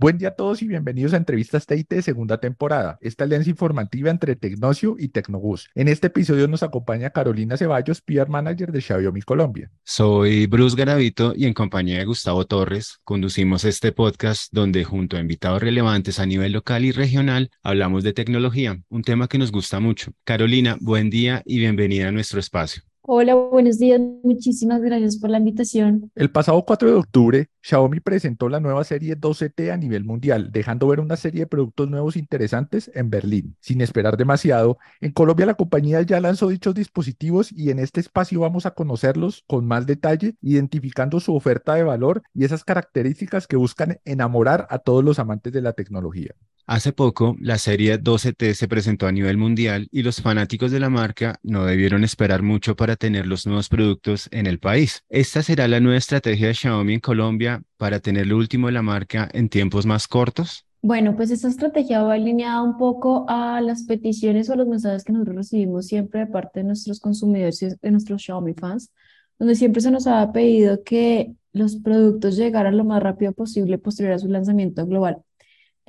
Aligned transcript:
Buen 0.00 0.16
día 0.16 0.28
a 0.28 0.34
todos 0.34 0.62
y 0.62 0.66
bienvenidos 0.66 1.12
a 1.12 1.18
Entrevistas 1.18 1.66
TIT 1.66 2.00
segunda 2.00 2.40
temporada, 2.40 2.96
esta 3.02 3.24
alianza 3.24 3.50
informativa 3.50 4.08
entre 4.08 4.34
Tecnocio 4.34 4.96
y 4.98 5.08
Tecnobús. 5.08 5.68
En 5.74 5.88
este 5.88 6.06
episodio 6.06 6.48
nos 6.48 6.62
acompaña 6.62 7.10
Carolina 7.10 7.58
Ceballos, 7.58 8.00
PR 8.00 8.30
Manager 8.30 8.72
de 8.72 8.80
Xiaomi 8.80 9.20
Colombia. 9.20 9.70
Soy 9.84 10.46
Bruce 10.46 10.74
Garavito 10.74 11.34
y 11.36 11.44
en 11.44 11.52
compañía 11.52 11.98
de 11.98 12.06
Gustavo 12.06 12.46
Torres 12.46 12.98
conducimos 13.04 13.66
este 13.66 13.92
podcast 13.92 14.50
donde 14.52 14.84
junto 14.84 15.18
a 15.18 15.20
invitados 15.20 15.60
relevantes 15.62 16.18
a 16.18 16.24
nivel 16.24 16.52
local 16.52 16.86
y 16.86 16.92
regional 16.92 17.50
hablamos 17.62 18.02
de 18.02 18.14
tecnología, 18.14 18.80
un 18.88 19.02
tema 19.02 19.28
que 19.28 19.36
nos 19.36 19.52
gusta 19.52 19.80
mucho. 19.80 20.12
Carolina, 20.24 20.78
buen 20.80 21.10
día 21.10 21.42
y 21.44 21.58
bienvenida 21.58 22.08
a 22.08 22.12
nuestro 22.12 22.40
espacio. 22.40 22.89
Hola, 23.02 23.34
buenos 23.34 23.78
días. 23.78 23.98
Muchísimas 24.22 24.82
gracias 24.82 25.16
por 25.16 25.30
la 25.30 25.38
invitación. 25.38 26.12
El 26.14 26.30
pasado 26.30 26.62
4 26.64 26.90
de 26.90 26.94
octubre, 26.96 27.50
Xiaomi 27.62 27.98
presentó 28.00 28.50
la 28.50 28.60
nueva 28.60 28.84
serie 28.84 29.16
12T 29.16 29.72
a 29.72 29.76
nivel 29.78 30.04
mundial, 30.04 30.52
dejando 30.52 30.86
ver 30.86 31.00
una 31.00 31.16
serie 31.16 31.40
de 31.40 31.46
productos 31.46 31.88
nuevos 31.88 32.16
interesantes 32.16 32.90
en 32.94 33.08
Berlín. 33.08 33.56
Sin 33.60 33.80
esperar 33.80 34.18
demasiado, 34.18 34.76
en 35.00 35.12
Colombia 35.12 35.46
la 35.46 35.54
compañía 35.54 36.02
ya 36.02 36.20
lanzó 36.20 36.48
dichos 36.48 36.74
dispositivos 36.74 37.50
y 37.52 37.70
en 37.70 37.78
este 37.78 38.00
espacio 38.00 38.40
vamos 38.40 38.66
a 38.66 38.72
conocerlos 38.72 39.44
con 39.46 39.66
más 39.66 39.86
detalle, 39.86 40.36
identificando 40.42 41.20
su 41.20 41.34
oferta 41.34 41.74
de 41.74 41.84
valor 41.84 42.22
y 42.34 42.44
esas 42.44 42.64
características 42.64 43.46
que 43.46 43.56
buscan 43.56 43.98
enamorar 44.04 44.66
a 44.68 44.78
todos 44.78 45.02
los 45.02 45.18
amantes 45.18 45.54
de 45.54 45.62
la 45.62 45.72
tecnología. 45.72 46.34
Hace 46.70 46.92
poco, 46.92 47.36
la 47.40 47.58
serie 47.58 48.00
12T 48.00 48.54
se 48.54 48.68
presentó 48.68 49.08
a 49.08 49.10
nivel 49.10 49.36
mundial 49.36 49.88
y 49.90 50.04
los 50.04 50.22
fanáticos 50.22 50.70
de 50.70 50.78
la 50.78 50.88
marca 50.88 51.40
no 51.42 51.64
debieron 51.64 52.04
esperar 52.04 52.42
mucho 52.44 52.76
para 52.76 52.94
tener 52.94 53.26
los 53.26 53.44
nuevos 53.44 53.68
productos 53.68 54.28
en 54.30 54.46
el 54.46 54.60
país. 54.60 55.02
Esta 55.08 55.42
será 55.42 55.66
la 55.66 55.80
nueva 55.80 55.98
estrategia 55.98 56.46
de 56.46 56.54
Xiaomi 56.54 56.94
en 56.94 57.00
Colombia 57.00 57.60
para 57.76 57.98
tener 57.98 58.28
lo 58.28 58.36
último 58.36 58.68
de 58.68 58.74
la 58.74 58.82
marca 58.82 59.28
en 59.32 59.48
tiempos 59.48 59.84
más 59.84 60.06
cortos. 60.06 60.64
Bueno, 60.80 61.16
pues 61.16 61.32
esta 61.32 61.48
estrategia 61.48 62.04
va 62.04 62.14
alineada 62.14 62.62
un 62.62 62.78
poco 62.78 63.26
a 63.28 63.60
las 63.60 63.82
peticiones 63.82 64.48
o 64.48 64.54
los 64.54 64.68
mensajes 64.68 65.02
que 65.02 65.12
nosotros 65.12 65.38
recibimos 65.38 65.88
siempre 65.88 66.20
de 66.20 66.26
parte 66.28 66.60
de 66.60 66.66
nuestros 66.66 67.00
consumidores 67.00 67.60
y 67.62 67.70
de 67.70 67.90
nuestros 67.90 68.22
Xiaomi 68.22 68.54
fans, 68.54 68.92
donde 69.40 69.56
siempre 69.56 69.82
se 69.82 69.90
nos 69.90 70.06
ha 70.06 70.30
pedido 70.30 70.84
que 70.84 71.34
los 71.52 71.74
productos 71.74 72.36
llegaran 72.36 72.76
lo 72.76 72.84
más 72.84 73.02
rápido 73.02 73.32
posible 73.32 73.76
posterior 73.76 74.14
a 74.14 74.20
su 74.20 74.28
lanzamiento 74.28 74.86
global. 74.86 75.24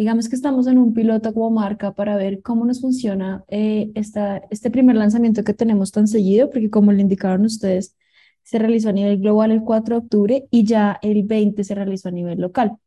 Digamos 0.02 0.30
que 0.30 0.35
estamos 0.35 0.66
en 0.66 0.80
un 0.80 0.95
piloto 0.95 1.31
como 1.31 1.52
marca 1.52 1.94
para 1.94 2.16
ver 2.16 2.41
cómo 2.41 2.66
nos 2.66 2.81
funciona 2.81 3.44
eh, 3.49 3.91
esta, 3.94 4.38
este 4.49 4.71
primer 4.71 4.95
lanzamiento 4.95 5.44
que 5.44 5.53
tenemos 5.53 5.91
tan 5.91 6.07
seguido, 6.07 6.49
porque 6.49 6.71
como 6.71 6.91
le 6.91 7.02
indicaron 7.03 7.45
ustedes, 7.45 7.95
se 8.41 8.57
realizó 8.57 8.89
a 8.89 8.94
nivel 8.94 9.19
global 9.19 9.52
el 9.52 9.61
4 9.61 9.94
de 9.99 10.02
octubre 10.02 10.47
y 10.49 10.63
ya 10.66 10.97
el 11.03 11.22
20 11.22 11.63
se 11.63 11.75
realizó 11.75 12.09
a 12.09 12.11
nivel 12.13 12.41
local. 12.41 12.77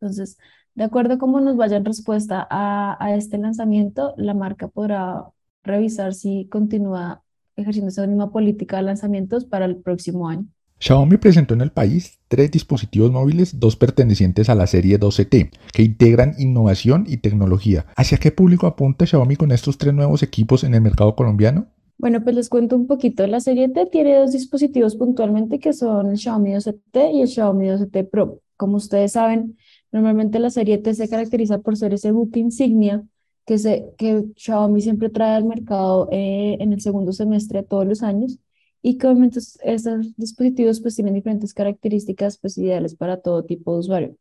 Entonces, 0.00 0.38
de 0.74 0.84
acuerdo 0.84 1.14
a 1.14 1.18
cómo 1.18 1.40
nos 1.40 1.56
vaya 1.56 1.76
en 1.76 1.84
respuesta 1.84 2.44
a, 2.50 2.96
a 2.98 3.14
este 3.14 3.38
lanzamiento, 3.38 4.14
la 4.16 4.34
marca 4.34 4.66
podrá 4.66 5.26
revisar 5.62 6.14
si 6.14 6.48
continúa 6.48 7.22
ejerciendo 7.54 7.90
esa 7.90 8.08
misma 8.08 8.32
política 8.32 8.78
de 8.78 8.82
lanzamientos 8.82 9.44
para 9.44 9.66
el 9.66 9.76
próximo 9.76 10.28
año. 10.28 10.48
Xiaomi 10.82 11.18
presentó 11.18 11.52
en 11.52 11.60
el 11.60 11.72
país 11.72 12.18
tres 12.28 12.50
dispositivos 12.50 13.12
móviles, 13.12 13.60
dos 13.60 13.76
pertenecientes 13.76 14.48
a 14.48 14.54
la 14.54 14.66
serie 14.66 14.98
12T, 14.98 15.50
que 15.74 15.82
integran 15.82 16.32
innovación 16.38 17.04
y 17.06 17.18
tecnología. 17.18 17.84
¿Hacia 17.96 18.16
qué 18.16 18.32
público 18.32 18.66
apunta 18.66 19.04
Xiaomi 19.04 19.36
con 19.36 19.52
estos 19.52 19.76
tres 19.76 19.92
nuevos 19.92 20.22
equipos 20.22 20.64
en 20.64 20.72
el 20.74 20.80
mercado 20.80 21.14
colombiano? 21.14 21.66
Bueno, 21.98 22.24
pues 22.24 22.34
les 22.34 22.48
cuento 22.48 22.76
un 22.76 22.86
poquito. 22.86 23.26
La 23.26 23.40
serie 23.40 23.68
T 23.68 23.86
tiene 23.92 24.16
dos 24.16 24.32
dispositivos 24.32 24.96
puntualmente 24.96 25.58
que 25.58 25.74
son 25.74 26.12
el 26.12 26.16
Xiaomi 26.16 26.52
12T 26.52 27.12
y 27.12 27.20
el 27.20 27.28
Xiaomi 27.28 27.66
12T 27.66 28.08
Pro. 28.08 28.40
Como 28.56 28.78
ustedes 28.78 29.12
saben, 29.12 29.58
normalmente 29.92 30.38
la 30.38 30.48
serie 30.48 30.78
T 30.78 30.94
se 30.94 31.10
caracteriza 31.10 31.58
por 31.58 31.76
ser 31.76 31.92
ese 31.92 32.10
buque 32.10 32.40
insignia 32.40 33.04
que, 33.44 33.58
se, 33.58 33.92
que 33.98 34.24
Xiaomi 34.34 34.80
siempre 34.80 35.10
trae 35.10 35.36
al 35.36 35.44
mercado 35.44 36.08
eh, 36.10 36.56
en 36.58 36.72
el 36.72 36.80
segundo 36.80 37.12
semestre 37.12 37.60
de 37.60 37.68
todos 37.68 37.86
los 37.86 38.02
años 38.02 38.38
y 38.82 38.98
que 38.98 39.06
obviamente 39.06 39.40
estos 39.62 40.16
dispositivos 40.16 40.80
pues 40.80 40.96
tienen 40.96 41.14
diferentes 41.14 41.54
características 41.54 42.38
pues 42.38 42.58
ideales 42.58 42.94
para 42.94 43.20
todo 43.20 43.44
tipo 43.44 43.72
de 43.74 43.78
usuario. 43.80 44.16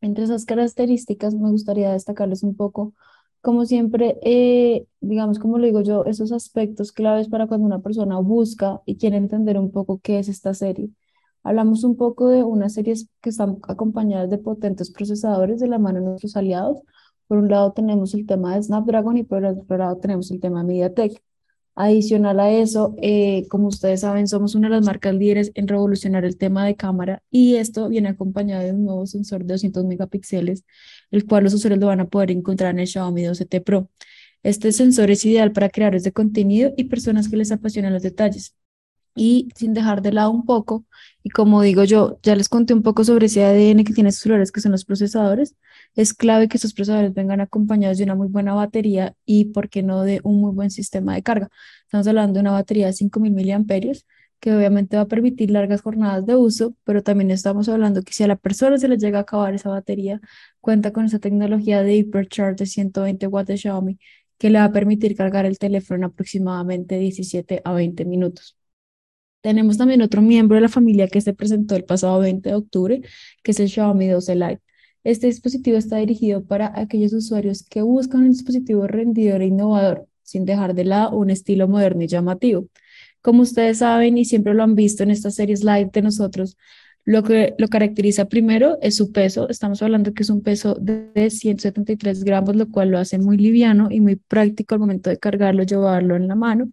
Entre 0.00 0.24
esas 0.24 0.44
características 0.46 1.34
me 1.34 1.50
gustaría 1.50 1.92
destacarles 1.92 2.42
un 2.42 2.56
poco, 2.56 2.94
como 3.42 3.66
siempre, 3.66 4.18
eh, 4.22 4.86
digamos, 5.00 5.38
como 5.38 5.58
lo 5.58 5.66
digo 5.66 5.82
yo, 5.82 6.04
esos 6.06 6.32
aspectos 6.32 6.92
claves 6.92 7.28
para 7.28 7.46
cuando 7.46 7.66
una 7.66 7.80
persona 7.80 8.18
busca 8.18 8.80
y 8.86 8.96
quiere 8.96 9.16
entender 9.16 9.58
un 9.58 9.72
poco 9.72 10.00
qué 10.02 10.18
es 10.18 10.28
esta 10.28 10.54
serie. 10.54 10.90
Hablamos 11.42 11.84
un 11.84 11.96
poco 11.96 12.28
de 12.28 12.44
unas 12.44 12.74
series 12.74 13.08
que 13.20 13.30
están 13.30 13.58
acompañadas 13.68 14.30
de 14.30 14.38
potentes 14.38 14.90
procesadores 14.90 15.60
de 15.60 15.68
la 15.68 15.78
mano 15.78 16.00
de 16.00 16.06
nuestros 16.06 16.36
aliados. 16.36 16.80
Por 17.26 17.38
un 17.38 17.48
lado 17.48 17.72
tenemos 17.72 18.14
el 18.14 18.26
tema 18.26 18.54
de 18.54 18.62
Snapdragon 18.62 19.16
y 19.16 19.22
por 19.24 19.38
el 19.44 19.58
otro 19.58 19.76
lado 19.78 19.98
tenemos 19.98 20.30
el 20.30 20.40
tema 20.40 20.60
de 20.62 20.66
MediaTek. 20.68 21.22
Adicional 21.82 22.38
a 22.40 22.50
eso, 22.50 22.94
eh, 23.00 23.46
como 23.48 23.68
ustedes 23.68 24.02
saben, 24.02 24.28
somos 24.28 24.54
una 24.54 24.68
de 24.68 24.74
las 24.74 24.84
marcas 24.84 25.14
líderes 25.14 25.50
en 25.54 25.66
revolucionar 25.66 26.26
el 26.26 26.36
tema 26.36 26.66
de 26.66 26.76
cámara 26.76 27.22
y 27.30 27.54
esto 27.56 27.88
viene 27.88 28.10
acompañado 28.10 28.62
de 28.62 28.72
un 28.74 28.84
nuevo 28.84 29.06
sensor 29.06 29.44
de 29.44 29.54
200 29.54 29.86
megapíxeles, 29.86 30.64
el 31.10 31.24
cual 31.24 31.44
los 31.44 31.54
usuarios 31.54 31.80
lo 31.80 31.86
van 31.86 32.00
a 32.00 32.08
poder 32.08 32.32
encontrar 32.32 32.72
en 32.72 32.80
el 32.80 32.86
Xiaomi 32.86 33.22
12T 33.22 33.64
Pro. 33.64 33.88
Este 34.42 34.72
sensor 34.72 35.10
es 35.10 35.24
ideal 35.24 35.52
para 35.52 35.70
creadores 35.70 36.04
de 36.04 36.12
contenido 36.12 36.74
y 36.76 36.84
personas 36.84 37.30
que 37.30 37.38
les 37.38 37.50
apasionan 37.50 37.94
los 37.94 38.02
detalles. 38.02 38.54
Y 39.16 39.48
sin 39.56 39.72
dejar 39.72 40.02
de 40.02 40.12
lado 40.12 40.30
un 40.32 40.44
poco, 40.44 40.84
y 41.22 41.30
como 41.30 41.62
digo 41.62 41.84
yo, 41.84 42.18
ya 42.22 42.36
les 42.36 42.50
conté 42.50 42.74
un 42.74 42.82
poco 42.82 43.04
sobre 43.04 43.26
ese 43.26 43.42
ADN 43.42 43.84
que 43.84 43.94
tienen 43.94 44.08
estos 44.08 44.24
celulares 44.24 44.52
que 44.52 44.60
son 44.60 44.72
los 44.72 44.84
procesadores, 44.84 45.56
es 45.94 46.14
clave 46.14 46.48
que 46.48 46.56
estos 46.56 46.74
procesadores 46.74 47.14
vengan 47.14 47.40
acompañados 47.40 47.98
de 47.98 48.04
una 48.04 48.14
muy 48.14 48.28
buena 48.28 48.54
batería 48.54 49.14
y, 49.24 49.46
¿por 49.46 49.68
qué 49.68 49.82
no, 49.82 50.02
de 50.02 50.20
un 50.24 50.40
muy 50.40 50.52
buen 50.52 50.70
sistema 50.70 51.14
de 51.14 51.22
carga? 51.22 51.50
Estamos 51.84 52.06
hablando 52.06 52.34
de 52.34 52.40
una 52.40 52.52
batería 52.52 52.86
de 52.86 52.92
5.000 52.92 53.32
miliamperios 53.32 54.06
que 54.40 54.54
obviamente 54.54 54.96
va 54.96 55.02
a 55.02 55.08
permitir 55.08 55.50
largas 55.50 55.82
jornadas 55.82 56.24
de 56.26 56.34
uso, 56.36 56.74
pero 56.84 57.02
también 57.02 57.30
estamos 57.30 57.68
hablando 57.68 58.02
que 58.02 58.12
si 58.14 58.24
a 58.24 58.26
la 58.26 58.36
persona 58.36 58.78
se 58.78 58.88
le 58.88 58.96
llega 58.96 59.18
a 59.18 59.22
acabar 59.22 59.54
esa 59.54 59.68
batería, 59.68 60.20
cuenta 60.60 60.92
con 60.92 61.04
esa 61.04 61.18
tecnología 61.18 61.82
de 61.82 61.96
Hypercharge 61.96 62.56
de 62.56 62.66
120 62.66 63.26
watts 63.26 63.48
de 63.48 63.56
Xiaomi 63.58 63.98
que 64.38 64.48
le 64.50 64.58
va 64.58 64.64
a 64.64 64.72
permitir 64.72 65.16
cargar 65.16 65.44
el 65.46 65.58
teléfono 65.58 65.98
en 65.98 66.04
aproximadamente 66.04 66.98
17 66.98 67.60
a 67.62 67.72
20 67.74 68.06
minutos. 68.06 68.56
Tenemos 69.42 69.78
también 69.78 70.02
otro 70.02 70.22
miembro 70.22 70.54
de 70.56 70.62
la 70.62 70.68
familia 70.68 71.08
que 71.08 71.20
se 71.20 71.34
presentó 71.34 71.76
el 71.76 71.84
pasado 71.84 72.20
20 72.20 72.48
de 72.48 72.54
octubre, 72.54 73.02
que 73.42 73.50
es 73.52 73.60
el 73.60 73.68
Xiaomi 73.68 74.08
12 74.08 74.34
Lite. 74.36 74.62
Este 75.04 75.26
dispositivo 75.26 75.78
está 75.78 75.96
dirigido 75.96 76.44
para 76.44 76.78
aquellos 76.78 77.12
usuarios 77.12 77.62
que 77.62 77.82
buscan 77.82 78.22
un 78.22 78.30
dispositivo 78.32 78.86
rendidor 78.86 79.40
e 79.42 79.46
innovador, 79.46 80.06
sin 80.22 80.44
dejar 80.44 80.74
de 80.74 80.84
lado 80.84 81.16
un 81.16 81.30
estilo 81.30 81.68
moderno 81.68 82.02
y 82.02 82.06
llamativo. 82.06 82.68
Como 83.22 83.42
ustedes 83.42 83.78
saben 83.78 84.18
y 84.18 84.24
siempre 84.24 84.54
lo 84.54 84.62
han 84.62 84.74
visto 84.74 85.02
en 85.02 85.10
estas 85.10 85.34
series 85.34 85.64
live 85.64 85.90
de 85.92 86.02
nosotros, 86.02 86.56
lo 87.04 87.22
que 87.22 87.54
lo 87.58 87.68
caracteriza 87.68 88.26
primero 88.26 88.78
es 88.82 88.96
su 88.96 89.10
peso. 89.10 89.48
Estamos 89.48 89.82
hablando 89.82 90.12
que 90.12 90.22
es 90.22 90.30
un 90.30 90.42
peso 90.42 90.74
de 90.74 91.30
173 91.30 92.24
gramos, 92.24 92.56
lo 92.56 92.68
cual 92.68 92.90
lo 92.90 92.98
hace 92.98 93.18
muy 93.18 93.38
liviano 93.38 93.88
y 93.90 94.00
muy 94.00 94.16
práctico 94.16 94.74
al 94.74 94.80
momento 94.80 95.10
de 95.10 95.18
cargarlo, 95.18 95.62
llevarlo 95.62 96.16
en 96.16 96.28
la 96.28 96.34
mano. 96.34 96.70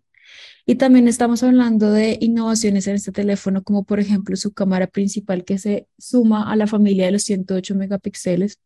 Y 0.69 0.75
también 0.75 1.07
estamos 1.07 1.44
hablando 1.44 1.91
de 1.91 2.17
innovaciones 2.19 2.88
en 2.88 2.95
este 2.95 3.13
teléfono, 3.13 3.63
como 3.63 3.85
por 3.85 4.01
ejemplo 4.01 4.35
su 4.35 4.51
cámara 4.51 4.88
principal 4.88 5.45
que 5.45 5.57
se 5.57 5.88
suma 5.97 6.51
a 6.51 6.57
la 6.57 6.67
familia 6.67 7.05
de 7.05 7.13
los 7.13 7.23
108 7.23 7.73
megapíxeles. 7.73 8.59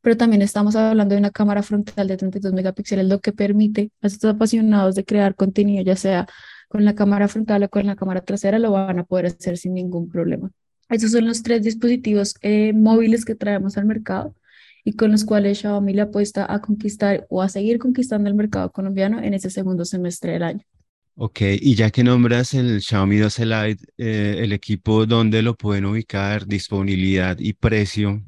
Pero 0.00 0.16
también 0.16 0.42
estamos 0.42 0.74
hablando 0.74 1.14
de 1.14 1.20
una 1.20 1.30
cámara 1.30 1.62
frontal 1.62 2.08
de 2.08 2.16
32 2.16 2.52
megapíxeles, 2.52 3.06
lo 3.06 3.20
que 3.20 3.32
permite 3.32 3.92
a 4.02 4.08
estos 4.08 4.34
apasionados 4.34 4.96
de 4.96 5.04
crear 5.04 5.36
contenido, 5.36 5.84
ya 5.84 5.94
sea 5.94 6.26
con 6.68 6.84
la 6.84 6.96
cámara 6.96 7.28
frontal 7.28 7.62
o 7.62 7.68
con 7.68 7.86
la 7.86 7.94
cámara 7.94 8.22
trasera, 8.22 8.58
lo 8.58 8.72
van 8.72 8.98
a 8.98 9.04
poder 9.04 9.26
hacer 9.26 9.56
sin 9.56 9.74
ningún 9.74 10.08
problema. 10.08 10.50
Esos 10.88 11.12
son 11.12 11.26
los 11.26 11.44
tres 11.44 11.62
dispositivos 11.62 12.34
eh, 12.42 12.72
móviles 12.72 13.24
que 13.24 13.36
traemos 13.36 13.78
al 13.78 13.86
mercado 13.86 14.34
y 14.82 14.94
con 14.94 15.12
los 15.12 15.24
cuales 15.24 15.58
Xiaomi 15.60 15.94
le 15.94 16.02
apuesta 16.02 16.52
a 16.52 16.60
conquistar 16.60 17.24
o 17.30 17.40
a 17.40 17.48
seguir 17.48 17.78
conquistando 17.78 18.28
el 18.28 18.34
mercado 18.34 18.72
colombiano 18.72 19.22
en 19.22 19.34
ese 19.34 19.48
segundo 19.50 19.84
semestre 19.84 20.32
del 20.32 20.42
año. 20.42 20.64
Ok, 21.20 21.40
y 21.60 21.74
ya 21.74 21.90
que 21.90 22.04
nombras 22.04 22.54
el 22.54 22.80
Xiaomi 22.80 23.16
12 23.16 23.44
Lite, 23.44 23.84
eh, 23.98 24.36
el 24.38 24.52
equipo, 24.52 25.04
¿dónde 25.04 25.42
lo 25.42 25.56
pueden 25.56 25.84
ubicar? 25.86 26.46
Disponibilidad 26.46 27.36
y 27.40 27.54
precio. 27.54 28.22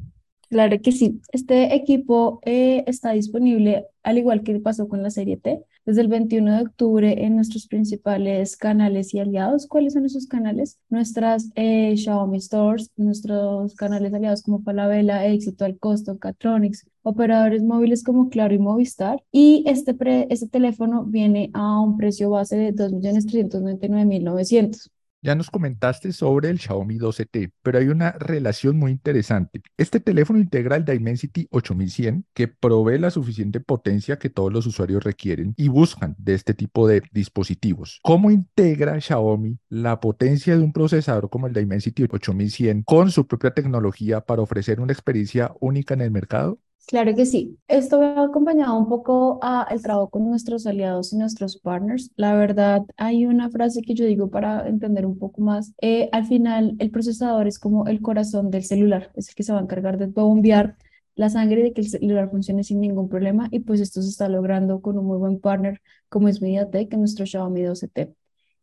Claro 0.49 0.77
que 0.83 0.91
sí. 0.91 1.21
Este 1.31 1.73
equipo 1.77 2.41
eh, 2.45 2.83
está 2.89 3.13
disponible, 3.13 3.87
al 4.03 4.19
igual 4.19 4.43
que 4.43 4.59
pasó 4.59 4.89
con 4.89 5.05
la 5.05 5.11
serie 5.11 5.37
T, 5.37 5.61
desde 5.87 6.01
el 6.01 6.09
21 6.09 6.57
de 6.57 6.63
octubre 6.63 7.25
en 7.25 7.37
nuestros 7.37 7.69
principales 7.69 8.57
canales 8.57 9.15
y 9.15 9.21
aliados. 9.21 9.69
¿Cuáles 9.69 9.93
son 9.93 10.05
esos 10.05 10.27
canales? 10.27 10.81
Nuestras 10.89 11.49
eh, 11.55 11.95
Xiaomi 11.97 12.41
Stores, 12.41 12.91
nuestros 12.97 13.77
canales 13.77 14.13
aliados 14.13 14.43
como 14.43 14.65
Falabella, 14.65 15.25
Éxito, 15.27 15.65
Al 15.65 15.79
Costo, 15.79 16.19
Catronics, 16.19 16.85
operadores 17.02 17.62
móviles 17.62 18.05
como 18.05 18.29
Claro 18.29 18.55
y 18.55 18.58
Movistar. 18.58 19.23
Y 19.32 19.64
este, 19.67 19.97
este 20.31 20.49
teléfono 20.49 21.05
viene 21.05 21.50
a 21.55 21.81
un 21.81 21.97
precio 21.97 22.29
base 22.31 22.56
de 22.56 22.75
2.399.900. 22.75 24.91
Ya 25.23 25.35
nos 25.35 25.50
comentaste 25.50 26.12
sobre 26.12 26.49
el 26.49 26.58
Xiaomi 26.58 26.97
12T, 26.97 27.52
pero 27.62 27.79
hay 27.79 27.88
una 27.88 28.12
relación 28.12 28.79
muy 28.79 28.91
interesante. 28.91 29.61
Este 29.76 30.00
teléfono 30.00 30.38
integra 30.38 30.76
el 30.76 30.87
Dimensity 30.87 31.47
8100 31.50 32.25
que 32.32 32.49
provee 32.49 32.99
la 32.99 33.11
suficiente 33.11 33.61
potencia 33.61 34.19
que 34.19 34.31
todos 34.31 34.50
los 34.50 34.67
usuarios 34.67 35.05
requieren 35.05 35.53
y 35.58 35.69
buscan 35.69 36.17
de 36.19 36.32
este 36.32 36.55
tipo 36.55 36.88
de 36.88 37.03
dispositivos. 37.12 38.00
¿Cómo 38.03 38.31
integra 38.31 38.99
Xiaomi 38.99 39.58
la 39.69 40.00
potencia 40.00 40.56
de 40.56 40.64
un 40.64 40.73
procesador 40.73 41.29
como 41.29 41.49
el 41.49 41.53
Dimensity 41.53 42.05
8100 42.05 42.85
con 42.85 43.11
su 43.11 43.26
propia 43.26 43.50
tecnología 43.50 44.23
para 44.23 44.41
ofrecer 44.41 44.81
una 44.81 44.94
experiencia 44.94 45.53
única 45.61 45.93
en 45.93 46.00
el 46.00 46.11
mercado? 46.11 46.58
Claro 46.87 47.15
que 47.15 47.25
sí. 47.25 47.56
Esto 47.69 48.00
ha 48.03 48.25
acompañado 48.25 48.77
un 48.77 48.88
poco 48.88 49.38
a 49.43 49.67
el 49.71 49.81
trabajo 49.81 50.11
con 50.11 50.29
nuestros 50.29 50.67
aliados 50.67 51.12
y 51.12 51.17
nuestros 51.19 51.56
partners. 51.59 52.11
La 52.17 52.35
verdad, 52.35 52.82
hay 52.97 53.27
una 53.27 53.49
frase 53.49 53.82
que 53.82 53.94
yo 53.94 54.05
digo 54.06 54.29
para 54.29 54.67
entender 54.67 55.06
un 55.06 55.17
poco 55.17 55.41
más. 55.41 55.73
Eh, 55.81 56.09
al 56.12 56.27
final, 56.27 56.75
el 56.81 56.91
procesador 56.91 57.47
es 57.47 57.61
como 57.61 57.87
el 57.87 58.00
corazón 58.03 58.50
del 58.50 58.65
celular, 58.65 59.12
es 59.15 59.29
el 59.29 59.35
que 59.37 59.44
se 59.44 59.53
va 59.53 59.61
a 59.61 59.62
encargar 59.62 59.99
de 59.99 60.06
bombear 60.06 60.77
la 61.15 61.29
sangre 61.31 61.62
de 61.62 61.73
que 61.73 61.82
el 61.82 61.88
celular 61.88 62.29
funcione 62.31 62.65
sin 62.65 62.81
ningún 62.81 63.09
problema 63.09 63.47
y 63.53 63.61
pues 63.61 63.81
esto 63.81 64.03
se 64.03 64.09
está 64.09 64.29
logrando 64.29 64.81
con 64.81 64.99
un 64.99 65.05
muy 65.06 65.19
buen 65.19 65.38
partner 65.38 65.81
como 66.09 66.29
es 66.29 66.41
MediaTek 66.43 66.93
en 66.93 67.00
nuestro 67.00 67.25
Xiaomi 67.27 67.62
12T. 67.62 68.15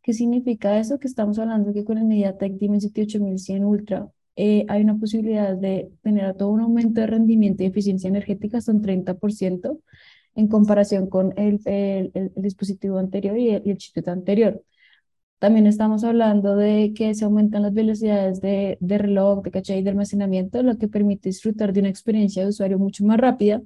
¿Qué 0.02 0.12
significa 0.12 0.78
eso? 0.78 0.98
Que 0.98 1.06
estamos 1.08 1.38
hablando 1.38 1.72
que 1.72 1.84
con 1.84 1.96
el 1.98 2.04
MediaTek 2.04 2.54
Dimensity 2.58 3.02
8100 3.02 3.64
Ultra 3.64 4.10
eh, 4.40 4.64
hay 4.68 4.82
una 4.82 4.96
posibilidad 4.96 5.56
de 5.56 5.90
tener 6.02 6.32
todo 6.36 6.50
un 6.50 6.60
aumento 6.60 7.00
de 7.00 7.08
rendimiento 7.08 7.64
y 7.64 7.66
eficiencia 7.66 8.06
energética 8.06 8.58
hasta 8.58 8.70
un 8.70 8.82
30% 8.82 9.80
en 10.36 10.48
comparación 10.48 11.08
con 11.08 11.34
el, 11.36 11.60
el, 11.66 12.32
dispositivo 12.36 12.98
anterior 12.98 13.36
y 13.36 13.50
el, 13.50 13.76
chip 13.78 14.06
anterior. 14.08 14.62
También 15.40 15.66
estamos 15.66 16.04
hablando 16.04 16.54
de 16.56 16.92
que 16.94 17.14
se 17.14 17.24
aumentan 17.24 17.62
las 17.62 17.74
velocidades 17.74 18.40
de, 18.40 18.78
de 18.80 18.98
reloj, 18.98 19.42
de 19.42 19.50
caché 19.50 19.76
y 19.78 19.82
de 19.82 19.90
almacenamiento, 19.90 20.62
lo 20.62 20.78
que 20.78 20.86
permite 20.88 21.30
disfrutar 21.30 21.72
de 21.72 21.80
una 21.80 21.88
experiencia 21.88 22.42
de 22.44 22.50
usuario 22.50 22.78
mucho 22.78 23.04
más 23.04 23.18
rápida, 23.18 23.60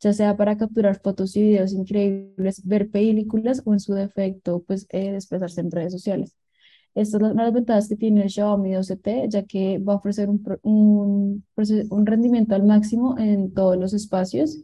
ya 0.00 0.12
sea 0.14 0.36
para 0.38 0.56
capturar 0.56 1.00
fotos 1.02 1.36
y 1.36 1.42
videos 1.42 1.72
increíbles, 1.74 2.66
ver 2.66 2.90
películas 2.90 3.62
o 3.66 3.74
en 3.74 3.80
su 3.80 3.92
defecto, 3.94 4.62
pues 4.66 4.86
eh, 4.90 5.12
desplazarse 5.12 5.60
en 5.60 5.70
redes 5.70 5.92
sociales. 5.92 6.34
Estas 6.94 7.20
son 7.20 7.36
las 7.36 7.52
ventajas 7.52 7.88
que 7.88 7.96
tiene 7.96 8.22
el 8.22 8.30
Xiaomi 8.30 8.72
12T, 8.72 9.28
ya 9.28 9.44
que 9.44 9.78
va 9.78 9.94
a 9.94 9.96
ofrecer 9.96 10.28
un, 10.30 10.42
un, 10.62 11.44
un 11.90 12.06
rendimiento 12.06 12.54
al 12.54 12.62
máximo 12.64 13.18
en 13.18 13.52
todos 13.52 13.76
los 13.76 13.92
espacios. 13.94 14.62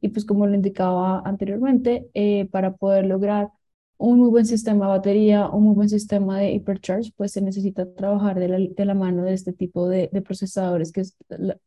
Y 0.00 0.08
pues 0.10 0.24
como 0.24 0.46
lo 0.46 0.54
indicaba 0.54 1.20
anteriormente, 1.24 2.08
eh, 2.14 2.46
para 2.50 2.76
poder 2.76 3.06
lograr 3.06 3.50
un 3.96 4.18
muy 4.20 4.28
buen 4.30 4.46
sistema 4.46 4.86
de 4.86 4.90
batería, 4.92 5.48
un 5.48 5.64
muy 5.64 5.74
buen 5.74 5.88
sistema 5.88 6.38
de 6.38 6.52
hypercharge, 6.52 7.12
pues 7.16 7.32
se 7.32 7.40
necesita 7.42 7.92
trabajar 7.94 8.38
de 8.38 8.48
la, 8.48 8.58
de 8.58 8.84
la 8.84 8.94
mano 8.94 9.24
de 9.24 9.34
este 9.34 9.52
tipo 9.52 9.88
de, 9.88 10.08
de 10.12 10.22
procesadores, 10.22 10.92
que 10.92 11.00
es, 11.02 11.16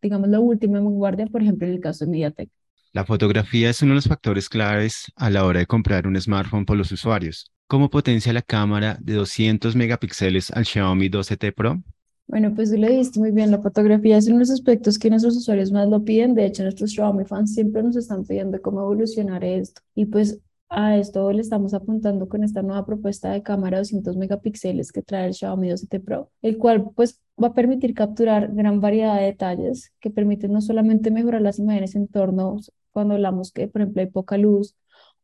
digamos, 0.02 0.30
la 0.30 0.40
última 0.40 0.80
vanguardia, 0.80 1.28
por 1.28 1.42
ejemplo, 1.42 1.68
en 1.68 1.74
el 1.74 1.80
caso 1.82 2.06
de 2.06 2.12
MediaTek. 2.12 2.50
La 2.94 3.06
fotografía 3.06 3.70
es 3.70 3.82
uno 3.82 3.92
de 3.92 3.96
los 3.96 4.10
factores 4.10 4.50
claves 4.50 5.14
a 5.16 5.30
la 5.30 5.46
hora 5.46 5.60
de 5.60 5.66
comprar 5.66 6.08
un 6.08 6.20
smartphone 6.20 6.66
por 6.66 6.76
los 6.76 6.92
usuarios. 6.92 7.50
¿Cómo 7.68 7.90
potencia 7.90 8.34
la 8.34 8.42
cámara 8.42 8.98
de 9.00 9.14
200 9.14 9.78
megapíxeles 9.78 10.52
al 10.52 10.66
Xiaomi 10.66 11.10
12T 11.10 11.54
Pro? 11.56 11.82
Bueno, 12.28 12.54
pues 12.54 12.70
tú 12.70 12.76
le 12.78 12.90
diste 12.90 13.18
muy 13.18 13.32
bien, 13.32 13.50
la 13.50 13.62
fotografía 13.62 14.18
es 14.18 14.28
uno 14.28 14.36
de 14.36 14.40
los 14.42 14.52
aspectos 14.52 15.00
que 15.00 15.10
nuestros 15.10 15.38
usuarios 15.38 15.72
más 15.72 15.88
lo 15.88 16.04
piden, 16.04 16.36
de 16.36 16.46
hecho 16.46 16.64
nuestros 16.64 16.92
Xiaomi 16.92 17.24
fans 17.24 17.54
siempre 17.54 17.82
nos 17.82 17.96
están 17.96 18.26
pidiendo 18.26 18.62
cómo 18.62 18.82
evolucionar 18.82 19.46
esto 19.46 19.82
y 19.96 20.08
pues 20.08 20.40
a 20.68 20.98
esto 20.98 21.32
le 21.32 21.42
estamos 21.42 21.74
apuntando 21.74 22.28
con 22.28 22.44
esta 22.44 22.62
nueva 22.62 22.86
propuesta 22.86 23.32
de 23.32 23.42
cámara 23.42 23.78
de 23.78 23.84
200 23.84 24.18
megapíxeles 24.18 24.92
que 24.92 25.02
trae 25.02 25.28
el 25.28 25.34
Xiaomi 25.34 25.70
12T 25.70 26.04
Pro, 26.04 26.30
el 26.42 26.58
cual 26.58 26.92
pues 26.94 27.22
va 27.42 27.48
a 27.48 27.54
permitir 27.54 27.94
capturar 27.94 28.54
gran 28.54 28.82
variedad 28.82 29.16
de 29.16 29.28
detalles 29.28 29.94
que 30.02 30.10
permiten 30.10 30.52
no 30.52 30.60
solamente 30.60 31.10
mejorar 31.10 31.42
las 31.42 31.58
imágenes 31.58 31.96
en 31.96 32.10
torno 32.10 32.58
cuando 32.92 33.16
hablamos 33.16 33.52
que 33.52 33.68
por 33.68 33.82
ejemplo 33.82 34.02
hay 34.02 34.10
poca 34.10 34.38
luz 34.38 34.76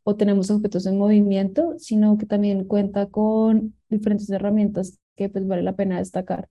o 0.04 0.16
tenemos 0.16 0.50
objetos 0.52 0.86
en 0.86 0.98
movimiento, 0.98 1.76
sino 1.78 2.18
que 2.18 2.26
también 2.26 2.64
cuenta 2.66 3.08
con 3.08 3.76
diferentes 3.90 4.30
herramientas 4.30 5.00
que 5.16 5.30
pues 5.30 5.46
vale 5.48 5.64
la 5.64 5.76
pena 5.76 5.98
destacar. 6.00 6.50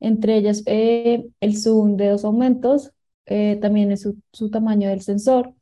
Entre 0.00 0.36
ellas 0.36 0.62
eh, 0.66 1.26
el 1.40 1.56
zoom 1.56 1.96
de 1.96 2.10
dos 2.10 2.24
aumentos, 2.24 2.92
eh, 3.26 3.56
también 3.62 3.92
es 3.92 4.02
su, 4.02 4.18
su, 4.32 4.50
tamaño 4.50 4.88
del 4.88 5.00
sensor 5.00 5.54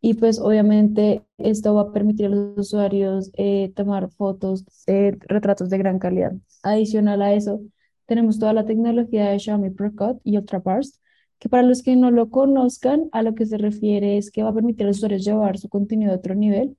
y 0.00 0.14
pues 0.14 0.40
obviamente 0.40 1.22
esto 1.38 1.74
va 1.74 1.82
a 1.82 1.92
permitir 1.92 2.26
a 2.26 2.28
los 2.30 2.58
usuarios 2.58 3.30
eh, 3.34 3.72
tomar 3.76 4.10
fotos, 4.10 4.64
retratos 4.86 5.70
de 5.70 5.78
gran 5.78 5.98
calidad. 5.98 6.32
Adicional 6.62 7.22
a 7.22 7.34
eso, 7.34 7.60
tenemos 8.06 8.38
toda 8.38 8.52
la 8.52 8.66
tecnología 8.66 9.30
de 9.30 9.38
Xiaomi 9.38 9.70
ProCut 9.70 10.20
y 10.24 10.36
UltraBurst, 10.38 10.96
que 11.38 11.48
para 11.48 11.62
los 11.62 11.82
que 11.82 11.96
no 11.96 12.10
lo 12.10 12.30
conozcan, 12.30 13.08
a 13.12 13.22
lo 13.22 13.34
que 13.34 13.46
se 13.46 13.58
refiere 13.58 14.18
es 14.18 14.30
que 14.30 14.42
va 14.42 14.50
a 14.50 14.54
permitir 14.54 14.84
a 14.84 14.88
los 14.88 14.98
usuarios 14.98 15.24
llevar 15.24 15.58
su 15.58 15.68
contenido 15.68 16.12
a 16.12 16.16
otro 16.16 16.34
nivel, 16.34 16.76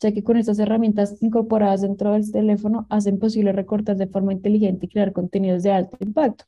ya 0.00 0.12
que 0.12 0.24
con 0.24 0.36
estas 0.36 0.58
herramientas 0.58 1.22
incorporadas 1.22 1.82
dentro 1.82 2.12
del 2.12 2.30
teléfono 2.30 2.86
hacen 2.90 3.18
posible 3.18 3.52
recortar 3.52 3.96
de 3.96 4.06
forma 4.08 4.32
inteligente 4.32 4.86
y 4.86 4.88
crear 4.88 5.12
contenidos 5.12 5.62
de 5.62 5.72
alto 5.72 5.96
impacto. 6.00 6.44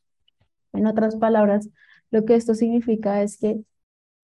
En 0.73 0.87
otras 0.87 1.17
palabras, 1.17 1.69
lo 2.11 2.25
que 2.25 2.35
esto 2.35 2.55
significa 2.55 3.23
es 3.23 3.39
que 3.39 3.61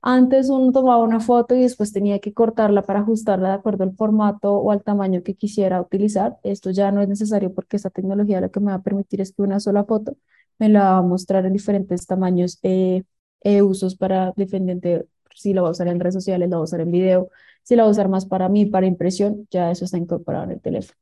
antes 0.03 0.51
uno 0.51 0.71
tomaba 0.73 1.03
una 1.03 1.21
foto 1.21 1.57
y 1.57 1.63
después 1.63 1.93
tenía 1.93 2.21
que 2.21 2.33
cortarla 2.33 2.83
para 2.83 3.01
ajustarla 3.01 3.49
de 3.49 3.55
acuerdo 3.55 3.85
al 3.85 3.97
formato 3.97 4.55
o 4.55 4.71
al 4.71 4.83
tamaño 4.85 5.23
que 5.25 5.35
quisiera 5.35 5.81
utilizar. 5.81 6.39
Esto 6.45 6.71
ya 6.71 6.93
no 6.93 7.03
es 7.03 7.09
necesario 7.09 7.53
porque 7.53 7.77
esta 7.77 7.91
tecnología 7.91 8.41
lo 8.41 8.51
que 8.51 8.61
me 8.61 8.67
va 8.67 8.75
a 8.75 8.83
permitir 8.83 9.21
es 9.21 9.33
que 9.33 9.43
una 9.43 9.59
sola 9.61 9.85
foto 9.85 10.17
me 10.59 10.69
la 10.69 10.93
va 10.93 10.99
a 10.99 11.03
mostrar 11.03 11.45
en 11.47 11.53
diferentes 11.53 12.07
tamaños 12.07 12.59
eh, 12.63 13.03
eh, 13.47 13.63
usos 13.63 13.95
para 13.95 14.33
dependiente 14.37 15.07
si 15.37 15.53
lo 15.53 15.63
va 15.63 15.69
a 15.69 15.71
usar 15.71 15.87
en 15.87 16.01
redes 16.01 16.15
sociales, 16.15 16.51
lo 16.51 16.57
va 16.57 16.61
a 16.63 16.65
usar 16.65 16.81
en 16.81 16.91
video, 16.91 17.29
si 17.63 17.77
lo 17.77 17.83
va 17.85 17.89
a 17.89 17.93
usar 17.93 18.09
más 18.09 18.27
para 18.27 18.49
mí, 18.49 18.67
para 18.67 18.87
impresión, 18.87 19.47
ya 19.53 19.71
eso 19.71 19.85
está 19.85 19.99
incorporado 19.99 20.47
en 20.47 20.53
el 20.53 20.61
teléfono. 20.61 20.99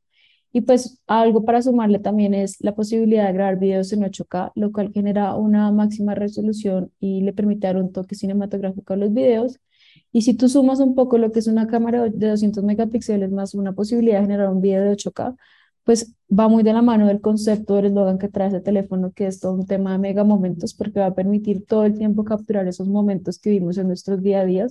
Y 0.51 0.61
pues 0.61 1.01
algo 1.07 1.43
para 1.43 1.61
sumarle 1.63 1.99
también 1.99 2.33
es 2.35 2.57
la 2.61 2.75
posibilidad 2.75 3.25
de 3.25 3.33
grabar 3.33 3.57
videos 3.59 3.91
en 3.93 4.03
8K, 4.03 4.51
lo 4.55 4.71
cual 4.71 4.91
genera 4.93 5.35
una 5.35 5.71
máxima 5.71 6.13
resolución 6.13 6.91
y 6.99 7.21
le 7.21 7.33
permite 7.33 7.67
dar 7.67 7.77
un 7.77 7.91
toque 7.91 8.15
cinematográfico 8.15 8.93
a 8.93 8.97
los 8.97 9.11
videos. 9.11 9.59
Y 10.11 10.21
si 10.21 10.35
tú 10.35 10.47
sumas 10.47 10.79
un 10.79 10.93
poco 10.95 11.17
lo 11.17 11.31
que 11.31 11.39
es 11.39 11.47
una 11.47 11.67
cámara 11.67 12.03
de 12.09 12.29
200 12.29 12.63
megapíxeles 12.63 13.31
más 13.31 13.55
una 13.55 13.73
posibilidad 13.73 14.17
de 14.19 14.25
generar 14.25 14.49
un 14.49 14.61
video 14.61 14.83
de 14.83 14.91
8K, 14.91 15.35
pues 15.85 16.13
va 16.27 16.49
muy 16.49 16.63
de 16.63 16.73
la 16.73 16.81
mano 16.81 17.07
del 17.07 17.21
concepto 17.21 17.75
del 17.75 17.85
eslogan 17.85 18.17
que 18.17 18.27
trae 18.27 18.49
ese 18.49 18.59
teléfono, 18.59 19.13
que 19.13 19.27
es 19.27 19.39
todo 19.39 19.53
un 19.53 19.67
tema 19.67 19.93
de 19.93 19.99
mega 19.99 20.23
momentos, 20.23 20.73
porque 20.73 20.99
va 20.99 21.07
a 21.07 21.15
permitir 21.15 21.65
todo 21.65 21.85
el 21.85 21.97
tiempo 21.97 22.25
capturar 22.25 22.67
esos 22.67 22.87
momentos 22.87 23.39
que 23.39 23.51
vivimos 23.51 23.77
en 23.77 23.87
nuestros 23.87 24.21
día 24.21 24.41
a 24.41 24.45
día 24.45 24.67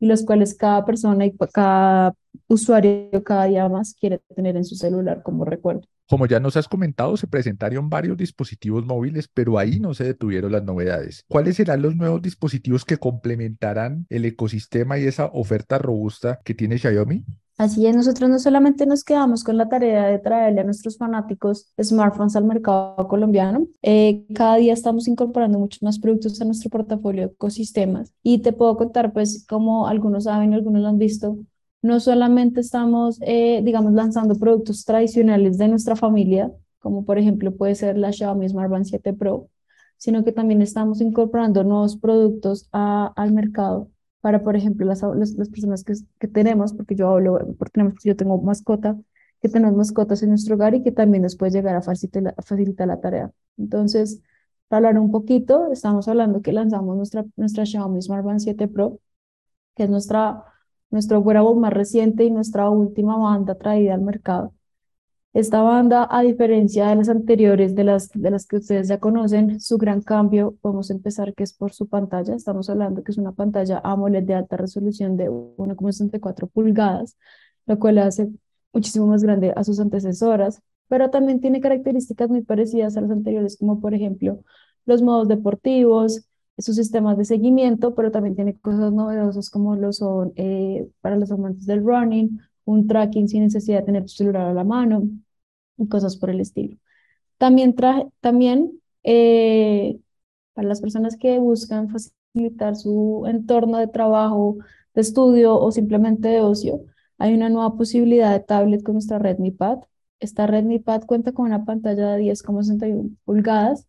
y 0.00 0.06
los 0.06 0.24
cuales 0.24 0.54
cada 0.54 0.84
persona 0.84 1.26
y 1.26 1.36
cada 1.52 2.14
usuario 2.48 3.22
cada 3.24 3.44
día 3.44 3.68
más 3.68 3.94
quiere 3.94 4.20
tener 4.34 4.56
en 4.56 4.64
su 4.64 4.74
celular 4.74 5.22
como 5.22 5.44
recuerdo. 5.44 5.82
Como 6.08 6.26
ya 6.26 6.40
nos 6.40 6.56
has 6.56 6.66
comentado, 6.66 7.16
se 7.16 7.26
presentaron 7.26 7.90
varios 7.90 8.16
dispositivos 8.16 8.84
móviles, 8.84 9.28
pero 9.32 9.58
ahí 9.58 9.78
no 9.78 9.92
se 9.92 10.04
detuvieron 10.04 10.52
las 10.52 10.64
novedades. 10.64 11.24
¿Cuáles 11.28 11.56
serán 11.56 11.82
los 11.82 11.94
nuevos 11.96 12.22
dispositivos 12.22 12.84
que 12.84 12.96
complementarán 12.96 14.06
el 14.08 14.24
ecosistema 14.24 14.98
y 14.98 15.04
esa 15.04 15.26
oferta 15.26 15.78
robusta 15.78 16.40
que 16.44 16.54
tiene 16.54 16.78
Xiaomi? 16.78 17.26
Así 17.58 17.84
es, 17.88 17.96
nosotros 17.96 18.30
no 18.30 18.38
solamente 18.38 18.86
nos 18.86 19.02
quedamos 19.02 19.42
con 19.42 19.56
la 19.56 19.68
tarea 19.68 20.06
de 20.06 20.20
traerle 20.20 20.60
a 20.60 20.64
nuestros 20.64 20.96
fanáticos 20.96 21.72
smartphones 21.82 22.36
al 22.36 22.44
mercado 22.44 23.08
colombiano, 23.08 23.66
eh, 23.82 24.24
cada 24.32 24.56
día 24.56 24.72
estamos 24.72 25.08
incorporando 25.08 25.58
muchos 25.58 25.82
más 25.82 25.98
productos 25.98 26.40
a 26.40 26.44
nuestro 26.44 26.70
portafolio 26.70 27.26
de 27.26 27.32
ecosistemas. 27.32 28.12
Y 28.22 28.38
te 28.42 28.52
puedo 28.52 28.76
contar, 28.76 29.12
pues 29.12 29.44
como 29.48 29.88
algunos 29.88 30.24
saben, 30.24 30.54
algunos 30.54 30.82
lo 30.82 30.88
han 30.88 30.98
visto, 30.98 31.36
no 31.82 31.98
solamente 31.98 32.60
estamos, 32.60 33.18
eh, 33.22 33.60
digamos, 33.64 33.92
lanzando 33.92 34.36
productos 34.36 34.84
tradicionales 34.84 35.58
de 35.58 35.66
nuestra 35.66 35.96
familia, 35.96 36.52
como 36.78 37.04
por 37.04 37.18
ejemplo 37.18 37.56
puede 37.56 37.74
ser 37.74 37.98
la 37.98 38.12
Xiaomi 38.12 38.48
Smart 38.48 38.70
Band 38.70 38.84
7 38.84 39.14
Pro, 39.14 39.48
sino 39.96 40.22
que 40.24 40.30
también 40.30 40.62
estamos 40.62 41.00
incorporando 41.00 41.64
nuevos 41.64 41.96
productos 41.96 42.68
al 42.70 43.32
mercado 43.32 43.90
para, 44.20 44.42
por 44.42 44.56
ejemplo, 44.56 44.86
las, 44.86 45.02
las, 45.02 45.48
personas 45.48 45.84
que, 45.84 45.94
que, 46.18 46.28
tenemos, 46.28 46.72
porque 46.72 46.94
yo 46.94 47.08
hablo, 47.08 47.38
porque 47.58 47.72
tenemos, 47.72 47.94
yo 48.04 48.16
tengo 48.16 48.40
mascota, 48.42 48.96
que 49.40 49.48
tenemos 49.48 49.76
mascotas 49.76 50.22
en 50.22 50.30
nuestro 50.30 50.56
hogar 50.56 50.74
y 50.74 50.82
que 50.82 50.92
también 50.92 51.22
nos 51.22 51.36
puede 51.36 51.52
llegar 51.52 51.76
a 51.76 51.82
facilitar, 51.82 52.34
a 52.36 52.42
facilitar 52.42 52.88
la 52.88 53.00
tarea. 53.00 53.32
Entonces, 53.56 54.20
para 54.68 54.88
hablar 54.88 55.02
un 55.02 55.10
poquito, 55.10 55.70
estamos 55.72 56.08
hablando 56.08 56.42
que 56.42 56.52
lanzamos 56.52 56.96
nuestra, 56.96 57.24
nuestra 57.36 57.64
Xiaomi 57.64 58.02
Smart 58.02 58.24
Band 58.24 58.40
7 58.40 58.68
Pro, 58.68 59.00
que 59.76 59.84
es 59.84 59.90
nuestra, 59.90 60.44
nuestro 60.90 61.20
wearable 61.20 61.54
más 61.60 61.72
reciente 61.72 62.24
y 62.24 62.30
nuestra 62.30 62.68
última 62.70 63.16
banda 63.16 63.54
traída 63.56 63.94
al 63.94 64.02
mercado. 64.02 64.52
Esta 65.38 65.62
banda, 65.62 66.08
a 66.10 66.22
diferencia 66.22 66.88
de 66.88 66.96
las 66.96 67.08
anteriores, 67.08 67.76
de 67.76 67.84
las, 67.84 68.10
de 68.10 68.28
las 68.28 68.44
que 68.44 68.56
ustedes 68.56 68.88
ya 68.88 68.98
conocen, 68.98 69.60
su 69.60 69.78
gran 69.78 70.02
cambio, 70.02 70.56
podemos 70.60 70.90
empezar 70.90 71.32
que 71.32 71.44
es 71.44 71.52
por 71.52 71.72
su 71.72 71.86
pantalla. 71.86 72.34
Estamos 72.34 72.68
hablando 72.68 73.04
que 73.04 73.12
es 73.12 73.18
una 73.18 73.30
pantalla 73.30 73.80
AMOLED 73.84 74.24
de 74.24 74.34
alta 74.34 74.56
resolución 74.56 75.16
de 75.16 75.30
1,64 75.30 76.48
pulgadas, 76.48 77.16
lo 77.66 77.78
cual 77.78 77.98
hace 77.98 78.28
muchísimo 78.72 79.06
más 79.06 79.22
grande 79.22 79.52
a 79.54 79.62
sus 79.62 79.78
antecesoras. 79.78 80.60
pero 80.88 81.08
también 81.10 81.40
tiene 81.40 81.60
características 81.60 82.28
muy 82.30 82.42
parecidas 82.42 82.96
a 82.96 83.00
las 83.02 83.12
anteriores, 83.12 83.56
como 83.58 83.80
por 83.80 83.94
ejemplo 83.94 84.40
los 84.86 85.02
modos 85.02 85.28
deportivos, 85.28 86.26
sus 86.58 86.74
sistemas 86.74 87.16
de 87.16 87.24
seguimiento, 87.24 87.94
pero 87.94 88.10
también 88.10 88.34
tiene 88.34 88.58
cosas 88.58 88.92
novedosas 88.92 89.50
como 89.50 89.76
lo 89.76 89.92
son 89.92 90.32
eh, 90.34 90.88
para 91.00 91.16
los 91.16 91.30
amantes 91.30 91.64
del 91.66 91.84
running, 91.84 92.40
un 92.64 92.88
tracking 92.88 93.28
sin 93.28 93.44
necesidad 93.44 93.80
de 93.80 93.86
tener 93.86 94.02
tu 94.02 94.08
celular 94.08 94.46
a 94.46 94.52
la 94.52 94.64
mano 94.64 95.08
y 95.78 95.88
cosas 95.88 96.16
por 96.16 96.30
el 96.30 96.40
estilo. 96.40 96.76
También, 97.38 97.74
traje, 97.74 98.06
también 98.20 98.80
eh, 99.04 99.98
para 100.54 100.68
las 100.68 100.80
personas 100.80 101.16
que 101.16 101.38
buscan 101.38 101.88
facilitar 101.90 102.76
su 102.76 103.24
entorno 103.26 103.78
de 103.78 103.88
trabajo, 103.88 104.58
de 104.94 105.00
estudio 105.02 105.58
o 105.58 105.70
simplemente 105.72 106.28
de 106.28 106.40
ocio, 106.40 106.82
hay 107.18 107.34
una 107.34 107.48
nueva 107.48 107.76
posibilidad 107.76 108.32
de 108.32 108.40
tablet 108.40 108.82
con 108.82 108.94
nuestra 108.94 109.18
Redmi 109.18 109.50
Pad. 109.50 109.80
Esta 110.20 110.46
Redmi 110.46 110.78
Pad 110.80 111.04
cuenta 111.06 111.32
con 111.32 111.46
una 111.46 111.64
pantalla 111.64 112.12
de 112.12 112.22
10,61 112.22 113.16
pulgadas 113.24 113.86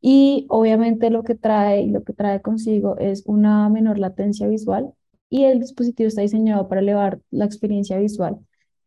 y 0.00 0.46
obviamente 0.48 1.10
lo 1.10 1.22
que 1.24 1.34
trae 1.34 1.82
y 1.82 1.90
lo 1.90 2.02
que 2.04 2.12
trae 2.12 2.42
consigo 2.42 2.98
es 2.98 3.24
una 3.26 3.68
menor 3.68 3.98
latencia 3.98 4.48
visual 4.48 4.92
y 5.30 5.44
el 5.44 5.60
dispositivo 5.60 6.08
está 6.08 6.22
diseñado 6.22 6.68
para 6.68 6.80
elevar 6.80 7.20
la 7.30 7.44
experiencia 7.46 7.98
visual. 7.98 8.38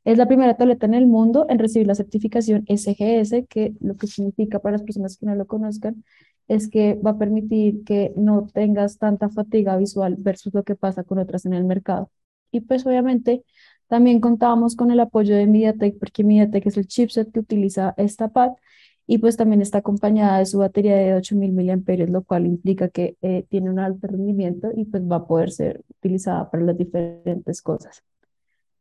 Es 0.06 0.18
la 0.18 0.28
primera 0.28 0.56
tableta 0.56 0.86
en 0.86 0.94
el 0.94 1.08
mundo 1.08 1.48
en 1.50 1.60
recibir 1.60 1.88
la 1.88 1.96
certificación 1.96 2.64
SGS, 2.68 3.46
que 3.50 3.74
lo 3.82 3.98
que 3.98 4.08
significa 4.08 4.60
para 4.60 4.74
las 4.74 4.84
personas 4.84 5.18
que 5.18 5.26
no 5.26 5.36
lo 5.36 5.48
conozcan 5.48 6.04
es 6.48 6.70
que 6.70 6.96
va 6.96 7.12
a 7.12 7.18
permitir 7.18 7.84
que 7.84 8.14
no 8.16 8.48
tengas 8.54 9.00
tanta 9.00 9.30
fatiga 9.30 9.78
visual 9.78 10.16
versus 10.20 10.54
lo 10.54 10.64
que 10.64 10.76
pasa 10.76 11.04
con 11.04 11.18
otras 11.18 11.46
en 11.46 11.54
el 11.54 11.64
mercado. 11.66 12.12
Y 12.52 12.62
pues 12.62 12.86
obviamente 12.86 13.44
también 13.88 14.20
contábamos 14.20 14.76
con 14.76 14.92
el 14.92 15.00
apoyo 15.00 15.36
de 15.36 15.48
MediaTek, 15.48 15.98
porque 16.00 16.24
MediaTek 16.24 16.68
es 16.68 16.78
el 16.78 16.88
chipset 16.88 17.32
que 17.32 17.40
utiliza 17.40 17.94
esta 17.98 18.30
pad 18.30 18.52
y 19.08 19.18
pues 19.20 19.38
también 19.38 19.62
está 19.62 19.80
acompañada 19.80 20.40
de 20.40 20.46
su 20.46 20.60
batería 20.60 20.96
de 20.96 21.14
8000 21.16 21.52
mAh, 21.54 22.08
lo 22.08 22.24
cual 22.24 22.46
implica 22.46 22.90
que 22.90 23.18
eh, 23.22 23.46
tiene 23.50 23.70
un 23.70 23.80
alto 23.80 24.08
rendimiento 24.08 24.72
y 24.76 24.86
pues 24.86 25.04
va 25.04 25.18
a 25.18 25.28
poder 25.28 25.52
ser 25.52 25.84
utilizada 26.00 26.50
para 26.50 26.64
las 26.64 26.78
diferentes 26.78 27.62
cosas. 27.62 28.04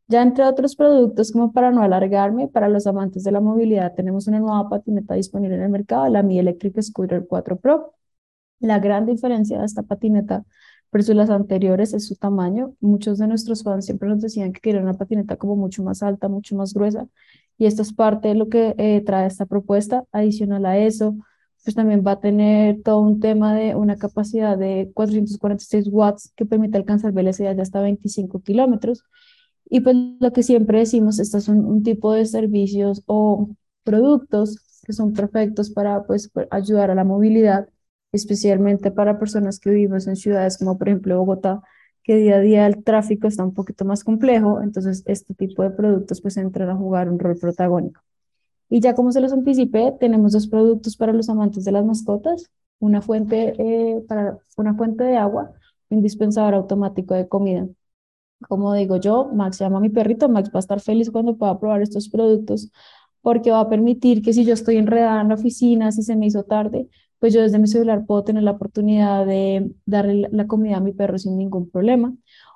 Ya 0.07 0.21
entre 0.21 0.43
otros 0.45 0.75
productos, 0.75 1.31
como 1.31 1.51
para 1.51 1.71
no 1.71 1.81
alargarme, 1.81 2.47
para 2.47 2.69
los 2.69 2.85
amantes 2.85 3.23
de 3.23 3.31
la 3.31 3.41
movilidad, 3.41 3.95
tenemos 3.95 4.27
una 4.27 4.39
nueva 4.39 4.69
patineta 4.69 5.15
disponible 5.15 5.55
en 5.55 5.63
el 5.63 5.69
mercado, 5.69 6.07
la 6.09 6.21
Mi 6.21 6.37
Electric 6.37 6.79
Scooter 6.81 7.25
4 7.27 7.57
Pro. 7.59 7.95
La 8.59 8.79
gran 8.79 9.05
diferencia 9.07 9.59
de 9.59 9.65
esta 9.65 9.83
patineta 9.83 10.45
versus 10.91 11.15
las 11.15 11.29
anteriores 11.29 11.93
es 11.93 12.07
su 12.07 12.15
tamaño. 12.15 12.75
Muchos 12.79 13.17
de 13.17 13.27
nuestros 13.27 13.63
fans 13.63 13.85
siempre 13.85 14.07
nos 14.09 14.21
decían 14.21 14.53
que 14.53 14.61
querían 14.61 14.83
una 14.83 14.93
patineta 14.93 15.37
como 15.37 15.55
mucho 15.55 15.83
más 15.83 16.03
alta, 16.03 16.29
mucho 16.29 16.55
más 16.55 16.73
gruesa, 16.73 17.07
y 17.57 17.65
esto 17.65 17.81
es 17.81 17.93
parte 17.93 18.27
de 18.29 18.35
lo 18.35 18.49
que 18.49 18.75
eh, 18.77 19.01
trae 19.05 19.27
esta 19.27 19.45
propuesta. 19.45 20.05
Adicional 20.11 20.65
a 20.65 20.77
eso, 20.77 21.15
pues 21.63 21.75
también 21.75 22.03
va 22.05 22.11
a 22.11 22.19
tener 22.19 22.83
todo 22.83 22.99
un 22.99 23.19
tema 23.19 23.55
de 23.55 23.75
una 23.75 23.97
capacidad 23.97 24.57
de 24.57 24.91
446 24.93 25.87
watts 25.89 26.31
que 26.35 26.45
permite 26.45 26.77
alcanzar 26.77 27.11
velocidad 27.11 27.55
de 27.55 27.61
hasta 27.63 27.81
25 27.81 28.41
kilómetros. 28.41 29.03
Y 29.69 29.79
pues 29.81 29.95
lo 30.19 30.31
que 30.31 30.43
siempre 30.43 30.79
decimos, 30.79 31.19
estos 31.19 31.45
son 31.45 31.65
un 31.65 31.83
tipo 31.83 32.13
de 32.13 32.25
servicios 32.25 33.03
o 33.07 33.49
productos 33.83 34.59
que 34.85 34.93
son 34.93 35.13
perfectos 35.13 35.71
para 35.71 36.05
pues 36.05 36.31
ayudar 36.51 36.91
a 36.91 36.95
la 36.95 37.03
movilidad, 37.03 37.67
especialmente 38.11 38.91
para 38.91 39.19
personas 39.19 39.59
que 39.59 39.71
vivimos 39.71 40.07
en 40.07 40.15
ciudades 40.15 40.57
como 40.57 40.77
por 40.77 40.89
ejemplo 40.89 41.17
Bogotá, 41.19 41.61
que 42.03 42.15
día 42.17 42.35
a 42.35 42.39
día 42.39 42.67
el 42.67 42.83
tráfico 42.83 43.27
está 43.27 43.43
un 43.43 43.53
poquito 43.53 43.83
más 43.85 44.03
complejo, 44.03 44.61
entonces 44.61 45.03
este 45.07 45.33
tipo 45.33 45.63
de 45.63 45.71
productos 45.71 46.21
pues 46.21 46.37
entran 46.37 46.69
a 46.69 46.75
jugar 46.75 47.09
un 47.09 47.19
rol 47.19 47.37
protagónico. 47.37 48.01
Y 48.69 48.79
ya 48.79 48.95
como 48.95 49.11
se 49.11 49.21
los 49.21 49.33
anticipé, 49.33 49.93
tenemos 49.99 50.33
dos 50.33 50.47
productos 50.47 50.97
para 50.97 51.13
los 51.13 51.29
amantes 51.29 51.65
de 51.65 51.71
las 51.71 51.85
mascotas, 51.85 52.49
una 52.79 53.01
fuente, 53.01 53.53
eh, 53.57 54.01
para, 54.07 54.37
una 54.57 54.75
fuente 54.75 55.03
de 55.03 55.17
agua, 55.17 55.51
un 55.89 56.01
dispensador 56.01 56.53
automático 56.53 57.13
de 57.13 57.27
comida. 57.27 57.67
Como 58.47 58.73
digo 58.73 58.97
yo, 58.97 59.29
Max 59.33 59.59
llama 59.59 59.77
a 59.77 59.81
mi 59.81 59.89
perrito, 59.89 60.29
Max 60.29 60.49
va 60.49 60.59
a 60.59 60.59
estar 60.59 60.79
feliz 60.79 61.09
cuando 61.09 61.37
pueda 61.37 61.59
probar 61.59 61.81
estos 61.81 62.09
productos 62.09 62.71
porque 63.25 63.49
va 63.49 63.61
a 63.61 63.69
permitir 63.69 64.21
que 64.21 64.33
si 64.33 64.45
yo 64.45 64.53
estoy 64.53 64.77
enredada 64.77 65.19
en 65.19 65.29
la 65.29 65.33
oficina, 65.33 65.91
si 65.91 66.03
se 66.03 66.15
me 66.15 66.27
hizo 66.27 66.43
tarde, 66.43 66.87
pues 67.17 67.33
yo 67.33 67.41
desde 67.41 67.57
mi 67.57 67.67
celular 67.67 68.05
puedo 68.05 68.23
tener 68.23 68.43
la 68.43 68.51
oportunidad 68.51 69.25
de 69.25 69.71
darle 69.87 70.29
la 70.31 70.45
comida 70.45 70.77
a 70.77 70.79
mi 70.79 70.91
perro 70.93 71.17
sin 71.17 71.35
ningún 71.35 71.67
problema. 71.67 72.13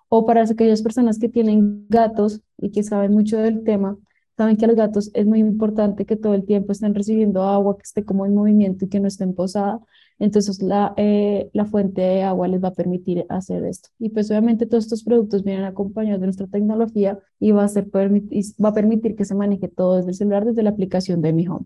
O 0.10 0.28
para 0.28 0.44
aquellas 0.44 0.84
personas 0.84 1.18
que 1.18 1.28
tienen 1.28 1.88
gatos 1.90 2.42
y 2.60 2.70
que 2.70 2.84
saben 2.84 3.14
mucho 3.14 3.40
del 3.40 3.64
tema, 3.64 3.98
saben 4.40 4.56
que 4.56 4.64
a 4.64 4.68
los 4.70 4.78
gatos 4.78 5.12
es 5.14 5.26
muy 5.26 5.40
importante 5.40 6.06
que 6.06 6.16
todo 6.16 6.34
el 6.34 6.46
tiempo 6.46 6.72
estén 6.72 6.96
recibiendo 6.96 7.44
agua, 7.44 7.76
que 7.78 7.84
esté 7.84 8.06
como 8.06 8.26
en 8.26 8.34
movimiento 8.34 8.86
y 8.86 8.90
que 8.90 9.02
no 9.02 9.08
estén 9.10 9.36
posada. 9.36 9.82
Entonces 10.18 10.62
la, 10.62 10.94
eh, 10.96 11.50
la 11.54 11.66
fuente 11.66 12.00
de 12.02 12.24
agua 12.24 12.48
les 12.48 12.64
va 12.64 12.70
a 12.70 12.74
permitir 12.74 13.26
hacer 13.28 13.66
esto. 13.66 13.90
Y 14.00 14.10
pues 14.10 14.32
obviamente 14.32 14.66
todos 14.66 14.86
estos 14.86 15.04
productos 15.04 15.44
vienen 15.44 15.66
acompañados 15.66 16.22
de 16.22 16.28
nuestra 16.28 16.48
tecnología 16.48 17.20
y 17.38 17.52
va 17.52 17.66
a, 17.66 17.68
ser, 17.68 17.90
va 17.94 18.70
a 18.70 18.74
permitir 18.74 19.18
que 19.18 19.26
se 19.26 19.36
maneje 19.36 19.68
todo 19.68 19.98
desde 19.98 20.12
el 20.12 20.16
celular, 20.16 20.46
desde 20.46 20.64
la 20.64 20.70
aplicación 20.70 21.22
de 21.22 21.34
Mi 21.34 21.46
Home. 21.50 21.66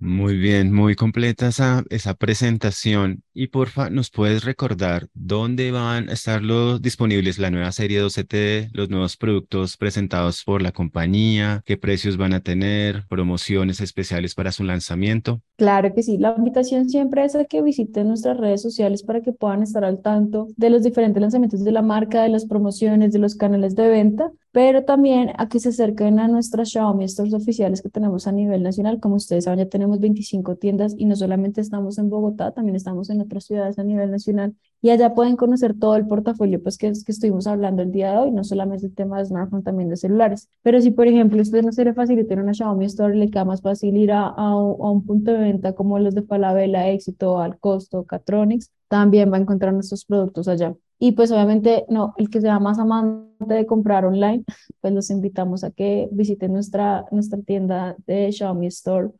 Muy 0.00 0.36
bien, 0.36 0.72
muy 0.72 0.94
completa 0.94 1.48
esa, 1.48 1.82
esa 1.90 2.14
presentación. 2.14 3.24
Y 3.34 3.48
porfa, 3.48 3.90
¿nos 3.90 4.10
puedes 4.10 4.44
recordar 4.44 5.08
dónde 5.12 5.72
van 5.72 6.08
a 6.08 6.12
estar 6.12 6.42
los, 6.42 6.80
disponibles 6.80 7.38
la 7.38 7.50
nueva 7.50 7.72
serie 7.72 8.00
12T, 8.02 8.70
los 8.72 8.90
nuevos 8.90 9.16
productos 9.16 9.76
presentados 9.76 10.44
por 10.44 10.62
la 10.62 10.70
compañía, 10.70 11.62
qué 11.66 11.76
precios 11.76 12.16
van 12.16 12.32
a 12.32 12.40
tener, 12.40 13.06
promociones 13.08 13.80
especiales 13.80 14.36
para 14.36 14.52
su 14.52 14.62
lanzamiento? 14.62 15.42
Claro 15.56 15.92
que 15.92 16.04
sí, 16.04 16.16
la 16.16 16.34
invitación 16.36 16.88
siempre 16.88 17.24
es 17.24 17.34
a 17.34 17.44
que 17.44 17.62
visiten 17.62 18.06
nuestras 18.06 18.36
redes 18.36 18.62
sociales 18.62 19.02
para 19.02 19.20
que 19.20 19.32
puedan 19.32 19.62
estar 19.62 19.84
al 19.84 20.00
tanto 20.00 20.46
de 20.56 20.70
los 20.70 20.84
diferentes 20.84 21.20
lanzamientos 21.20 21.64
de 21.64 21.72
la 21.72 21.82
marca, 21.82 22.22
de 22.22 22.28
las 22.28 22.46
promociones, 22.46 23.12
de 23.12 23.18
los 23.18 23.34
canales 23.34 23.74
de 23.74 23.88
venta 23.88 24.30
pero 24.52 24.84
también 24.84 25.32
a 25.36 25.48
que 25.48 25.60
se 25.60 25.70
acerquen 25.70 26.18
a 26.18 26.28
nuestras 26.28 26.70
Xiaomi 26.70 27.06
Stores 27.08 27.34
oficiales 27.34 27.82
que 27.82 27.88
tenemos 27.88 28.26
a 28.26 28.32
nivel 28.32 28.62
nacional. 28.62 29.00
Como 29.00 29.16
ustedes 29.16 29.44
saben, 29.44 29.60
ya 29.60 29.68
tenemos 29.68 30.00
25 30.00 30.56
tiendas 30.56 30.94
y 30.96 31.04
no 31.04 31.16
solamente 31.16 31.60
estamos 31.60 31.98
en 31.98 32.08
Bogotá, 32.10 32.52
también 32.52 32.76
estamos 32.76 33.10
en 33.10 33.20
otras 33.20 33.44
ciudades 33.44 33.78
a 33.78 33.84
nivel 33.84 34.10
nacional 34.10 34.54
y 34.80 34.90
allá 34.90 35.14
pueden 35.14 35.36
conocer 35.36 35.74
todo 35.78 35.96
el 35.96 36.06
portafolio 36.06 36.62
pues 36.62 36.78
que, 36.78 36.92
que 36.92 37.12
estuvimos 37.12 37.46
hablando 37.46 37.82
el 37.82 37.90
día 37.92 38.12
de 38.12 38.18
hoy, 38.18 38.30
no 38.30 38.44
solamente 38.44 38.86
el 38.86 38.94
tema 38.94 39.18
de 39.18 39.26
smartphone, 39.26 39.62
también 39.62 39.88
de 39.88 39.96
celulares. 39.96 40.48
Pero 40.62 40.80
si, 40.80 40.90
por 40.90 41.06
ejemplo, 41.08 41.42
usted 41.42 41.62
no 41.62 41.72
se 41.72 41.84
le 41.84 41.94
facilita 41.94 42.34
una 42.34 42.54
Xiaomi 42.54 42.84
Store, 42.86 43.14
le 43.14 43.30
queda 43.30 43.44
más 43.44 43.60
fácil 43.60 43.96
ir 43.96 44.12
a, 44.12 44.26
a, 44.28 44.56
un 44.56 45.04
punto 45.04 45.32
de 45.32 45.38
venta 45.38 45.74
como 45.74 45.98
los 45.98 46.14
de 46.14 46.22
Falabella, 46.22 46.88
Éxito, 46.88 47.40
Al 47.40 47.58
Costo, 47.58 48.04
Catronics, 48.04 48.70
también 48.88 49.32
va 49.32 49.36
a 49.36 49.40
encontrar 49.40 49.72
nuestros 49.74 50.04
productos 50.04 50.48
allá. 50.48 50.74
Y 50.98 51.12
pues 51.12 51.30
obviamente, 51.30 51.84
no, 51.88 52.14
el 52.16 52.28
que 52.28 52.40
sea 52.40 52.58
más 52.58 52.78
amante 52.78 53.54
de 53.54 53.66
comprar 53.66 54.04
online, 54.04 54.44
pues 54.80 54.92
los 54.92 55.10
invitamos 55.10 55.64
a 55.64 55.70
que 55.70 56.08
visiten 56.12 56.52
nuestra, 56.52 57.04
nuestra 57.12 57.40
tienda 57.40 57.96
de 58.06 58.32
Xiaomi 58.32 58.66
Store 58.66 59.10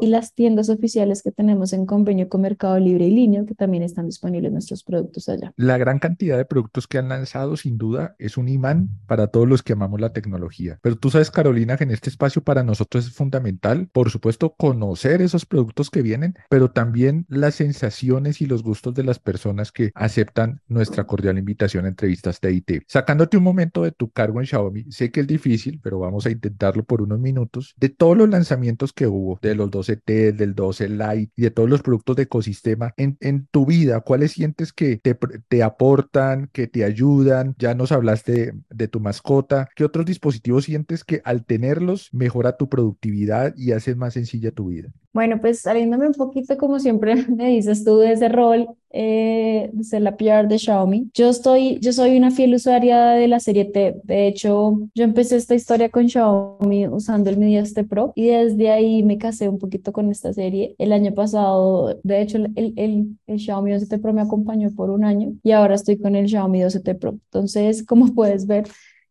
y 0.00 0.06
las 0.06 0.34
tiendas 0.34 0.68
oficiales 0.68 1.22
que 1.22 1.32
tenemos 1.32 1.72
en 1.72 1.84
convenio 1.84 2.28
con 2.28 2.42
Mercado 2.42 2.78
Libre 2.78 3.06
y 3.06 3.10
Línea, 3.10 3.44
que 3.44 3.54
también 3.54 3.82
están 3.82 4.06
disponibles 4.06 4.52
nuestros 4.52 4.84
productos 4.84 5.28
allá. 5.28 5.52
La 5.56 5.78
gran 5.78 5.98
cantidad 5.98 6.36
de 6.36 6.44
productos 6.44 6.86
que 6.86 6.98
han 6.98 7.08
lanzado, 7.08 7.56
sin 7.56 7.76
duda, 7.76 8.14
es 8.18 8.36
un 8.36 8.48
imán 8.48 8.88
para 9.06 9.26
todos 9.26 9.48
los 9.48 9.62
que 9.62 9.72
amamos 9.72 10.00
la 10.00 10.12
tecnología. 10.12 10.78
Pero 10.82 10.96
tú 10.96 11.10
sabes, 11.10 11.30
Carolina, 11.30 11.76
que 11.76 11.84
en 11.84 11.90
este 11.90 12.08
espacio 12.08 12.42
para 12.42 12.62
nosotros 12.62 13.06
es 13.06 13.12
fundamental, 13.12 13.88
por 13.92 14.10
supuesto, 14.10 14.54
conocer 14.56 15.22
esos 15.22 15.44
productos 15.44 15.90
que 15.90 16.02
vienen, 16.02 16.34
pero 16.48 16.70
también 16.70 17.26
las 17.28 17.56
sensaciones 17.56 18.40
y 18.40 18.46
los 18.46 18.62
gustos 18.62 18.94
de 18.94 19.02
las 19.04 19.18
personas 19.18 19.72
que 19.72 19.90
aceptan 19.94 20.60
nuestra 20.68 21.04
cordial 21.04 21.38
invitación 21.38 21.84
a 21.84 21.88
entrevistas 21.88 22.38
TIT. 22.38 22.84
Sacándote 22.86 23.36
un 23.36 23.44
momento 23.44 23.82
de 23.82 23.92
tu 23.92 24.10
cargo 24.10 24.40
en 24.40 24.46
Xiaomi, 24.46 24.84
sé 24.90 25.10
que 25.10 25.20
es 25.20 25.26
difícil, 25.26 25.80
pero 25.82 25.98
vamos 25.98 26.26
a 26.26 26.30
intentarlo 26.30 26.84
por 26.84 27.02
unos 27.02 27.18
minutos, 27.18 27.74
de 27.76 27.88
todos 27.88 28.16
los 28.16 28.28
lanzamientos 28.28 28.92
que 28.92 29.06
hubo 29.06 29.31
de 29.40 29.54
los 29.54 29.70
12T, 29.70 30.32
del 30.32 30.54
12 30.54 30.88
Lite 30.88 31.32
y 31.36 31.42
de 31.42 31.50
todos 31.50 31.68
los 31.68 31.82
productos 31.82 32.16
de 32.16 32.24
ecosistema 32.24 32.92
en, 32.96 33.16
en 33.20 33.46
tu 33.46 33.66
vida, 33.66 34.00
¿cuáles 34.00 34.32
sientes 34.32 34.72
que 34.72 34.96
te, 34.96 35.16
te, 35.48 35.62
aportan, 35.62 36.48
que 36.52 36.66
te 36.66 36.84
ayudan? 36.84 37.54
Ya 37.58 37.74
nos 37.74 37.92
hablaste 37.92 38.32
de, 38.32 38.54
de, 38.70 38.88
tu 38.88 39.00
mascota. 39.00 39.68
¿Qué 39.74 39.84
otros 39.84 40.06
dispositivos 40.06 40.64
sientes 40.64 41.04
que 41.04 41.20
al 41.24 41.44
tenerlos 41.44 42.08
mejora 42.12 42.56
tu 42.56 42.68
productividad 42.68 43.54
y 43.56 43.72
hace 43.72 43.94
más 43.94 44.14
sencilla 44.14 44.50
tu 44.50 44.68
vida? 44.68 44.90
Bueno, 45.12 45.40
pues 45.40 45.60
saliéndome 45.60 46.06
un 46.06 46.14
poquito, 46.14 46.56
como 46.56 46.78
siempre 46.80 47.14
me 47.28 47.48
dices 47.48 47.84
tú, 47.84 47.98
de 47.98 48.12
ese 48.12 48.28
rol 48.28 48.68
eh, 48.90 49.70
de 49.72 50.00
la 50.00 50.16
PR 50.16 50.48
de 50.48 50.58
Xiaomi, 50.58 51.10
yo, 51.14 51.28
estoy, 51.30 51.78
yo 51.80 51.92
soy 51.92 52.16
una 52.16 52.30
fiel 52.30 52.54
usuaria 52.54 53.10
de 53.10 53.28
la 53.28 53.40
serie 53.40 53.66
T. 53.66 53.96
De 54.04 54.26
hecho, 54.26 54.80
yo 54.94 55.04
empecé 55.04 55.36
esta 55.36 55.54
historia 55.54 55.90
con 55.90 56.08
Xiaomi 56.08 56.88
usando 56.88 57.30
el 57.30 57.38
10T 57.38 57.88
Pro 57.88 58.12
y 58.14 58.28
desde 58.28 58.70
ahí 58.70 59.02
me 59.02 59.11
casé 59.18 59.48
un 59.48 59.58
poquito 59.58 59.92
con 59.92 60.10
esta 60.10 60.32
serie. 60.32 60.74
El 60.78 60.92
año 60.92 61.14
pasado, 61.14 61.98
de 62.02 62.20
hecho, 62.22 62.38
el, 62.38 62.74
el, 62.76 63.18
el 63.26 63.38
Xiaomi 63.38 63.72
12T 63.72 64.00
Pro 64.00 64.12
me 64.12 64.22
acompañó 64.22 64.70
por 64.74 64.90
un 64.90 65.04
año 65.04 65.34
y 65.42 65.52
ahora 65.52 65.74
estoy 65.74 65.98
con 65.98 66.16
el 66.16 66.28
Xiaomi 66.28 66.60
12T 66.60 66.98
Pro. 66.98 67.10
Entonces, 67.12 67.84
como 67.84 68.06
puedes 68.14 68.46
ver, 68.46 68.66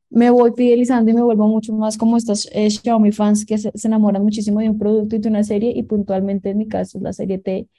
me 0.09 0.29
voy 0.29 0.51
fidelizando 0.55 1.11
y 1.11 1.13
me 1.13 1.21
vuelvo 1.23 1.47
mucho 1.47 1.73
más 1.73 1.97
como 1.97 2.17
estos 2.17 2.47
eh, 2.51 2.69
Xiaomi 2.69 3.11
fans 3.11 3.45
que 3.45 3.57
se, 3.57 3.71
se, 3.73 3.87
enamoran 3.87 4.23
muchísimo 4.23 4.59
de 4.59 4.69
un 4.69 4.77
producto 4.77 5.15
y 5.15 5.19
de 5.19 5.29
una 5.29 5.43
serie 5.43 5.71
y 5.75 5.83
puntualmente 5.83 6.49
en 6.49 6.57
mi 6.57 6.67
caso 6.67 6.99
la 7.01 7.13
serie 7.13 7.39
T, 7.39 7.69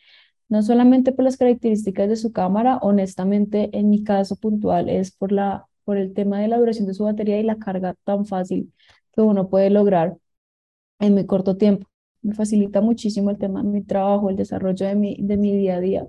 no 0.48 0.62
solamente 0.62 1.12
por 1.12 1.24
las 1.24 1.36
características 1.36 2.08
de 2.08 2.16
su 2.16 2.32
cámara, 2.32 2.78
honestamente 2.82 3.70
en 3.72 3.90
mi 3.90 4.04
caso 4.04 4.36
puntual 4.36 4.88
es 4.88 5.12
por, 5.12 5.32
la, 5.32 5.66
por 5.84 5.96
el 5.98 6.14
tema 6.14 6.40
de 6.40 6.48
la 6.48 6.58
duración 6.58 6.86
de 6.86 6.94
su 6.94 7.04
batería 7.04 7.38
y 7.40 7.42
la 7.44 7.56
carga 7.58 7.94
tan 8.04 8.26
fácil 8.26 8.72
que 9.12 9.20
uno 9.22 9.48
puede 9.50 9.70
lograr 9.70 10.16
en 11.00 11.14
muy 11.14 11.26
corto 11.26 11.56
tiempo. 11.56 11.91
Me 12.22 12.34
facilita 12.34 12.80
muchísimo 12.80 13.30
el 13.30 13.38
tema 13.38 13.62
de 13.62 13.68
mi 13.68 13.82
trabajo, 13.82 14.30
el 14.30 14.36
desarrollo 14.36 14.86
de 14.86 14.94
mi, 14.94 15.16
de 15.20 15.36
mi 15.36 15.56
día 15.56 15.76
a 15.76 15.80
día 15.80 16.06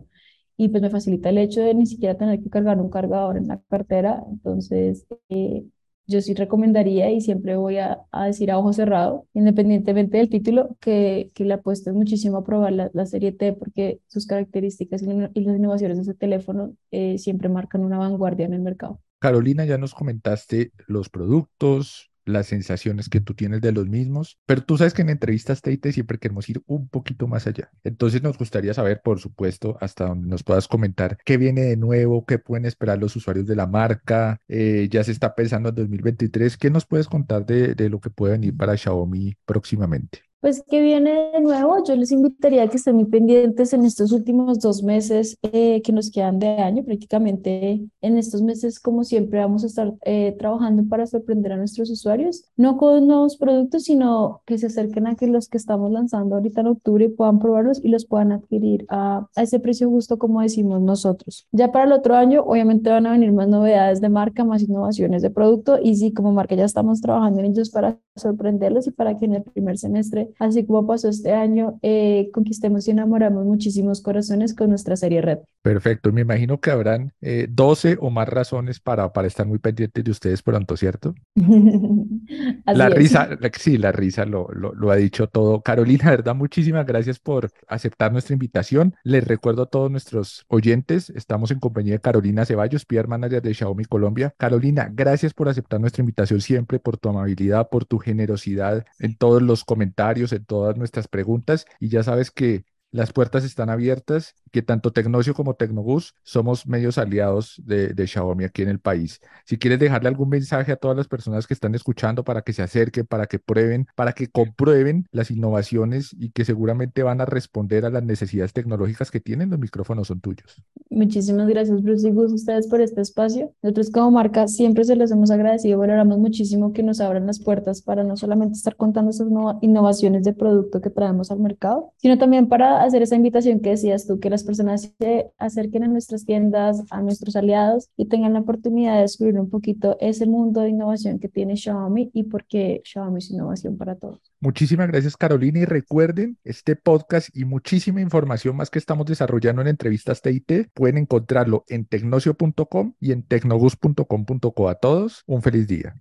y 0.58 0.70
pues 0.70 0.82
me 0.82 0.90
facilita 0.90 1.30
el 1.30 1.38
hecho 1.40 1.62
de 1.62 1.74
ni 1.74 1.86
siquiera 1.86 2.18
tener 2.18 2.42
que 2.42 2.50
cargar 2.50 2.80
un 2.80 2.90
cargador 2.90 3.38
en 3.38 3.48
la 3.48 3.62
cartera. 3.70 4.24
Entonces, 4.30 5.06
eh, 5.30 5.64
yo 6.06 6.22
sí 6.22 6.34
recomendaría 6.34 7.12
y 7.12 7.22
siempre 7.22 7.56
voy 7.56 7.78
a, 7.78 8.02
a, 8.12 8.26
decir 8.26 8.52
a 8.52 8.58
ojo 8.58 8.74
cerrado, 8.74 9.26
independientemente 9.34 10.18
del 10.18 10.30
título, 10.30 10.78
que, 10.80 11.32
que 11.34 11.46
le 11.46 11.54
apuesten 11.54 11.96
muchísimo 11.96 12.38
a 12.38 12.44
probar 12.44 12.74
la, 12.74 12.92
la 12.94 13.06
serie 13.06 13.32
T 13.32 13.54
porque 13.54 14.00
sus 14.08 14.28
características 14.28 15.02
y, 15.02 15.06
las 15.06 15.32
innovaciones 15.36 15.98
de 15.98 16.04
ese 16.04 16.14
teléfono 16.14 16.76
eh, 16.92 17.18
siempre 17.18 17.50
marcan 17.50 17.84
una 17.84 17.98
vanguardia 17.98 18.46
en 18.46 18.54
el 18.54 18.62
mercado. 18.62 19.00
Carolina, 19.20 19.66
ya 19.66 19.78
nos 19.78 19.94
comentaste 19.94 20.72
los 20.88 21.10
productos, 21.10 22.12
las 22.26 22.48
sensaciones 22.48 23.10
que 23.10 23.22
tú 23.22 23.34
tienes 23.34 23.62
de 23.62 23.72
los 23.72 23.88
mismos, 23.88 24.40
pero 24.46 24.64
tú 24.64 24.78
sabes 24.78 24.94
que 24.94 25.02
en 25.02 25.10
entrevistas 25.10 25.62
TIT 25.62 25.88
siempre 25.92 26.20
queremos 26.20 26.50
ir 26.50 26.62
un 26.66 26.88
poquito 26.90 27.28
más 27.28 27.48
allá. 27.48 27.72
Entonces 27.84 28.24
nos 28.24 28.38
gustaría 28.38 28.74
saber, 28.74 29.02
por 29.04 29.20
supuesto, 29.20 29.78
hasta 29.82 30.06
donde 30.08 30.28
nos 30.28 30.44
puedas 30.44 30.68
comentar 30.68 31.18
qué 31.26 31.38
viene 31.38 31.62
de 31.62 31.78
nuevo, 31.78 32.26
qué 32.26 32.40
pueden 32.40 32.66
esperar 32.66 33.00
los 33.00 33.16
usuarios 33.16 33.46
de 33.46 33.56
la 33.56 33.68
marca, 33.68 34.40
eh, 34.48 34.88
ya 34.92 35.04
se 35.04 35.12
está 35.12 35.36
pensando 35.36 35.70
en 35.70 35.76
2023, 35.76 36.58
¿qué 36.58 36.70
nos 36.70 36.86
puedes 36.86 37.08
contar 37.08 37.46
de, 37.46 37.76
de 37.76 37.90
lo 37.90 38.00
que 38.00 38.10
puede 38.10 38.34
venir 38.34 38.56
para 38.56 38.78
Xiaomi 38.78 39.36
próximamente? 39.46 40.33
Pues 40.44 40.62
que 40.62 40.82
viene 40.82 41.32
de 41.32 41.40
nuevo, 41.40 41.82
yo 41.86 41.96
les 41.96 42.12
invitaría 42.12 42.64
a 42.64 42.68
que 42.68 42.76
estén 42.76 42.98
muy 42.98 43.06
pendientes 43.06 43.72
en 43.72 43.86
estos 43.86 44.12
últimos 44.12 44.60
dos 44.60 44.84
meses 44.84 45.38
eh, 45.42 45.82
que 45.82 45.94
nos 45.94 46.12
quedan 46.12 46.38
de 46.38 46.58
año. 46.58 46.84
Prácticamente 46.84 47.88
en 48.02 48.18
estos 48.18 48.42
meses, 48.42 48.82
como 48.82 49.06
siempre, 49.06 49.40
vamos 49.40 49.64
a 49.64 49.68
estar 49.68 49.94
eh, 50.04 50.36
trabajando 50.38 50.84
para 50.90 51.08
sorprender 51.08 51.54
a 51.54 51.56
nuestros 51.56 51.90
usuarios, 51.90 52.44
no 52.58 52.76
con 52.76 53.08
nuevos 53.08 53.38
productos, 53.38 53.84
sino 53.84 54.42
que 54.46 54.58
se 54.58 54.66
acerquen 54.66 55.08
a 55.08 55.16
que 55.16 55.28
los 55.28 55.48
que 55.48 55.56
estamos 55.56 55.90
lanzando 55.90 56.36
ahorita 56.36 56.60
en 56.60 56.68
octubre 56.68 57.08
puedan 57.08 57.40
probarlos 57.40 57.80
y 57.82 57.88
los 57.88 58.06
puedan 58.06 58.34
adquirir 58.34 58.86
a, 58.90 59.26
a 59.38 59.44
ese 59.44 59.62
precio 59.62 59.90
justo, 59.90 60.18
como 60.18 60.42
decimos 60.42 60.82
nosotros. 60.82 61.48
Ya 61.54 61.72
para 61.72 61.86
el 61.86 61.94
otro 61.94 62.18
año, 62.18 62.42
obviamente 62.42 62.90
van 62.90 63.06
a 63.06 63.12
venir 63.12 63.32
más 63.32 63.48
novedades 63.48 64.02
de 64.02 64.10
marca, 64.10 64.44
más 64.44 64.62
innovaciones 64.62 65.22
de 65.22 65.30
producto 65.30 65.80
y 65.82 65.96
sí, 65.96 66.12
como 66.12 66.34
marca 66.34 66.54
ya 66.54 66.66
estamos 66.66 67.00
trabajando 67.00 67.40
en 67.40 67.46
ellos 67.46 67.70
para 67.70 67.98
sorprenderlos 68.18 68.88
y 68.88 68.92
para 68.92 69.18
que 69.18 69.24
en 69.24 69.36
el 69.36 69.44
primer 69.44 69.78
semestre 69.78 70.33
así 70.40 70.66
como 70.66 70.88
pasó 70.88 71.10
este 71.10 71.34
año, 71.34 71.80
eh, 71.82 72.30
conquistemos 72.34 72.88
y 72.88 72.92
enamoramos 72.92 73.46
muchísimos 73.46 74.02
corazones 74.02 74.54
con 74.54 74.70
nuestra 74.70 74.96
serie 74.96 75.22
Red. 75.22 75.40
Perfecto, 75.62 76.12
me 76.12 76.22
imagino 76.22 76.60
que 76.60 76.72
habrán 76.72 77.14
eh, 77.22 77.48
12 77.50 77.98
o 78.02 78.10
más 78.10 78.28
razones 78.28 78.82
para, 78.82 79.14
para 79.14 79.28
estar 79.28 79.48
muy 79.48 79.60
pendientes 79.60 80.04
de 80.04 80.12
ustedes 80.12 80.42
pronto, 80.42 80.76
¿cierto? 80.76 81.16
la 82.66 82.88
es. 82.88 82.94
risa, 82.94 83.30
sí, 83.58 83.78
la 83.78 83.94
risa 83.94 84.26
lo, 84.26 84.50
lo, 84.52 84.74
lo, 84.74 84.92
ha 84.92 84.98
dicho 84.98 85.28
todo. 85.28 85.62
Carolina, 85.62 86.10
verdad, 86.10 86.36
muchísimas 86.36 86.86
gracias 86.86 87.18
por 87.18 87.50
aceptar 87.68 88.12
nuestra 88.12 88.34
invitación. 88.34 88.96
Les 89.04 89.26
recuerdo 89.26 89.64
a 89.64 89.66
todos 89.68 89.90
nuestros 89.90 90.46
oyentes, 90.50 91.10
estamos 91.12 91.50
en 91.52 91.60
compañía 91.60 91.94
de 91.94 92.00
Carolina 92.02 92.46
Ceballos, 92.46 92.86
PR 92.86 93.08
Manager 93.08 93.42
de 93.42 93.54
Xiaomi 93.54 93.86
Colombia. 93.86 94.34
Carolina, 94.38 94.90
gracias 94.94 95.34
por 95.34 95.48
aceptar 95.48 95.80
nuestra 95.80 96.02
invitación 96.02 96.42
siempre, 96.42 96.80
por 96.80 96.98
tu 96.98 97.10
amabilidad, 97.10 97.70
por 97.70 97.86
tu 97.86 98.00
generosidad 98.00 98.86
en 99.00 99.16
todos 99.16 99.42
los 99.42 99.64
comentarios 99.64 100.23
en 100.32 100.46
todas 100.46 100.78
nuestras 100.78 101.08
preguntas 101.08 101.66
y 101.80 101.90
ya 101.90 102.04
sabes 102.04 102.32
que 102.32 102.66
las 102.92 103.12
puertas 103.12 103.44
están 103.44 103.70
abiertas, 103.70 104.36
que 104.54 104.62
tanto 104.62 104.92
Tecnocio 104.92 105.34
como 105.34 105.56
Tecnobus 105.56 106.14
somos 106.22 106.68
medios 106.68 107.00
aliados 107.00 107.60
de, 107.66 107.88
de, 107.88 108.06
Xiaomi 108.06 108.44
aquí 108.44 108.62
en 108.62 108.70
el 108.70 108.80
país. 108.80 109.20
Si 109.46 109.58
quieres 109.58 109.80
dejarle 109.80 110.10
algún 110.10 110.30
mensaje 110.30 110.72
a 110.72 110.76
todas 110.76 110.96
las 110.96 111.08
personas 111.08 111.48
que 111.48 111.56
están 111.56 111.74
escuchando 111.74 112.24
para 112.24 112.44
que 112.44 112.54
se 112.54 112.62
acerquen, 112.62 113.08
para 113.08 113.26
que 113.26 113.40
prueben, 113.40 113.88
para 113.96 114.14
que 114.14 114.28
comprueben 114.28 115.08
las 115.12 115.32
innovaciones 115.32 116.16
y 116.20 116.30
que 116.30 116.46
seguramente 116.46 117.02
van 117.02 117.20
a 117.20 117.26
responder 117.26 117.84
a 117.84 117.90
las 117.90 118.04
necesidades 118.04 118.54
tecnológicas 118.54 119.10
que 119.10 119.20
tienen, 119.20 119.50
los 119.50 119.58
micrófonos 119.58 120.10
son 120.10 120.22
tuyos. 120.22 120.62
Muchísimas 120.92 121.48
gracias, 121.48 121.82
Bruce 121.82 122.08
y 122.08 122.12
Gus, 122.12 122.32
ustedes 122.32 122.68
por 122.68 122.80
este 122.80 123.02
espacio. 123.02 123.52
Nosotros 123.64 123.90
como 123.90 124.12
marca 124.12 124.48
siempre 124.48 124.84
se 124.84 124.96
los 124.96 125.10
hemos 125.10 125.32
agradecido, 125.32 125.80
valoramos 125.80 126.20
muchísimo 126.20 126.74
que 126.74 126.84
nos 126.84 127.02
abran 127.02 127.26
las 127.26 127.40
puertas 127.40 127.82
para 127.82 128.04
no 128.04 128.18
solamente 128.18 128.54
estar 128.54 128.76
contando 128.76 129.10
esas 129.10 129.28
innovaciones 129.62 130.24
de 130.24 130.34
producto 130.34 130.80
que 130.80 130.92
traemos 130.92 131.32
al 131.32 131.40
mercado, 131.40 131.92
sino 131.98 132.20
también 132.20 132.48
para 132.48 132.84
hacer 132.84 133.02
esa 133.02 133.16
invitación 133.16 133.60
que 133.60 133.72
decías 133.72 134.06
tú, 134.06 134.20
que 134.20 134.30
las 134.30 134.43
personas 134.44 134.94
se 135.00 135.32
acerquen 135.38 135.84
a 135.84 135.88
nuestras 135.88 136.26
tiendas, 136.26 136.84
a 136.90 137.02
nuestros 137.02 137.36
aliados 137.36 137.90
y 137.98 138.08
tengan 138.08 138.34
la 138.34 138.40
oportunidad 138.40 138.96
de 138.96 139.02
descubrir 139.02 139.40
un 139.40 139.50
poquito 139.50 139.98
ese 140.00 140.26
mundo 140.26 140.62
de 140.62 140.70
innovación 140.70 141.20
que 141.20 141.30
tiene 141.30 141.56
Xiaomi 141.56 142.12
y 142.14 142.24
por 142.24 142.46
qué 142.46 142.82
Xiaomi 142.84 143.20
es 143.20 143.32
innovación 143.32 143.78
para 143.78 143.96
todos. 143.96 144.20
Muchísimas 144.40 144.88
gracias 144.88 145.18
Carolina 145.18 145.60
y 145.60 145.66
recuerden 145.66 146.38
este 146.44 146.76
podcast 146.76 147.30
y 147.36 147.46
muchísima 147.46 148.02
información 148.02 148.56
más 148.56 148.70
que 148.70 148.80
estamos 148.80 149.06
desarrollando 149.06 149.62
en 149.62 149.68
entrevistas 149.68 150.22
TIT 150.22 150.70
pueden 150.74 150.98
encontrarlo 150.98 151.66
en 151.68 151.86
tecnocio.com 151.86 152.94
y 153.00 153.12
en 153.12 153.24
tecnobus.com.co. 153.24 154.70
A 154.70 154.76
todos, 154.76 155.24
un 155.26 155.42
feliz 155.42 155.68
día. 155.68 155.96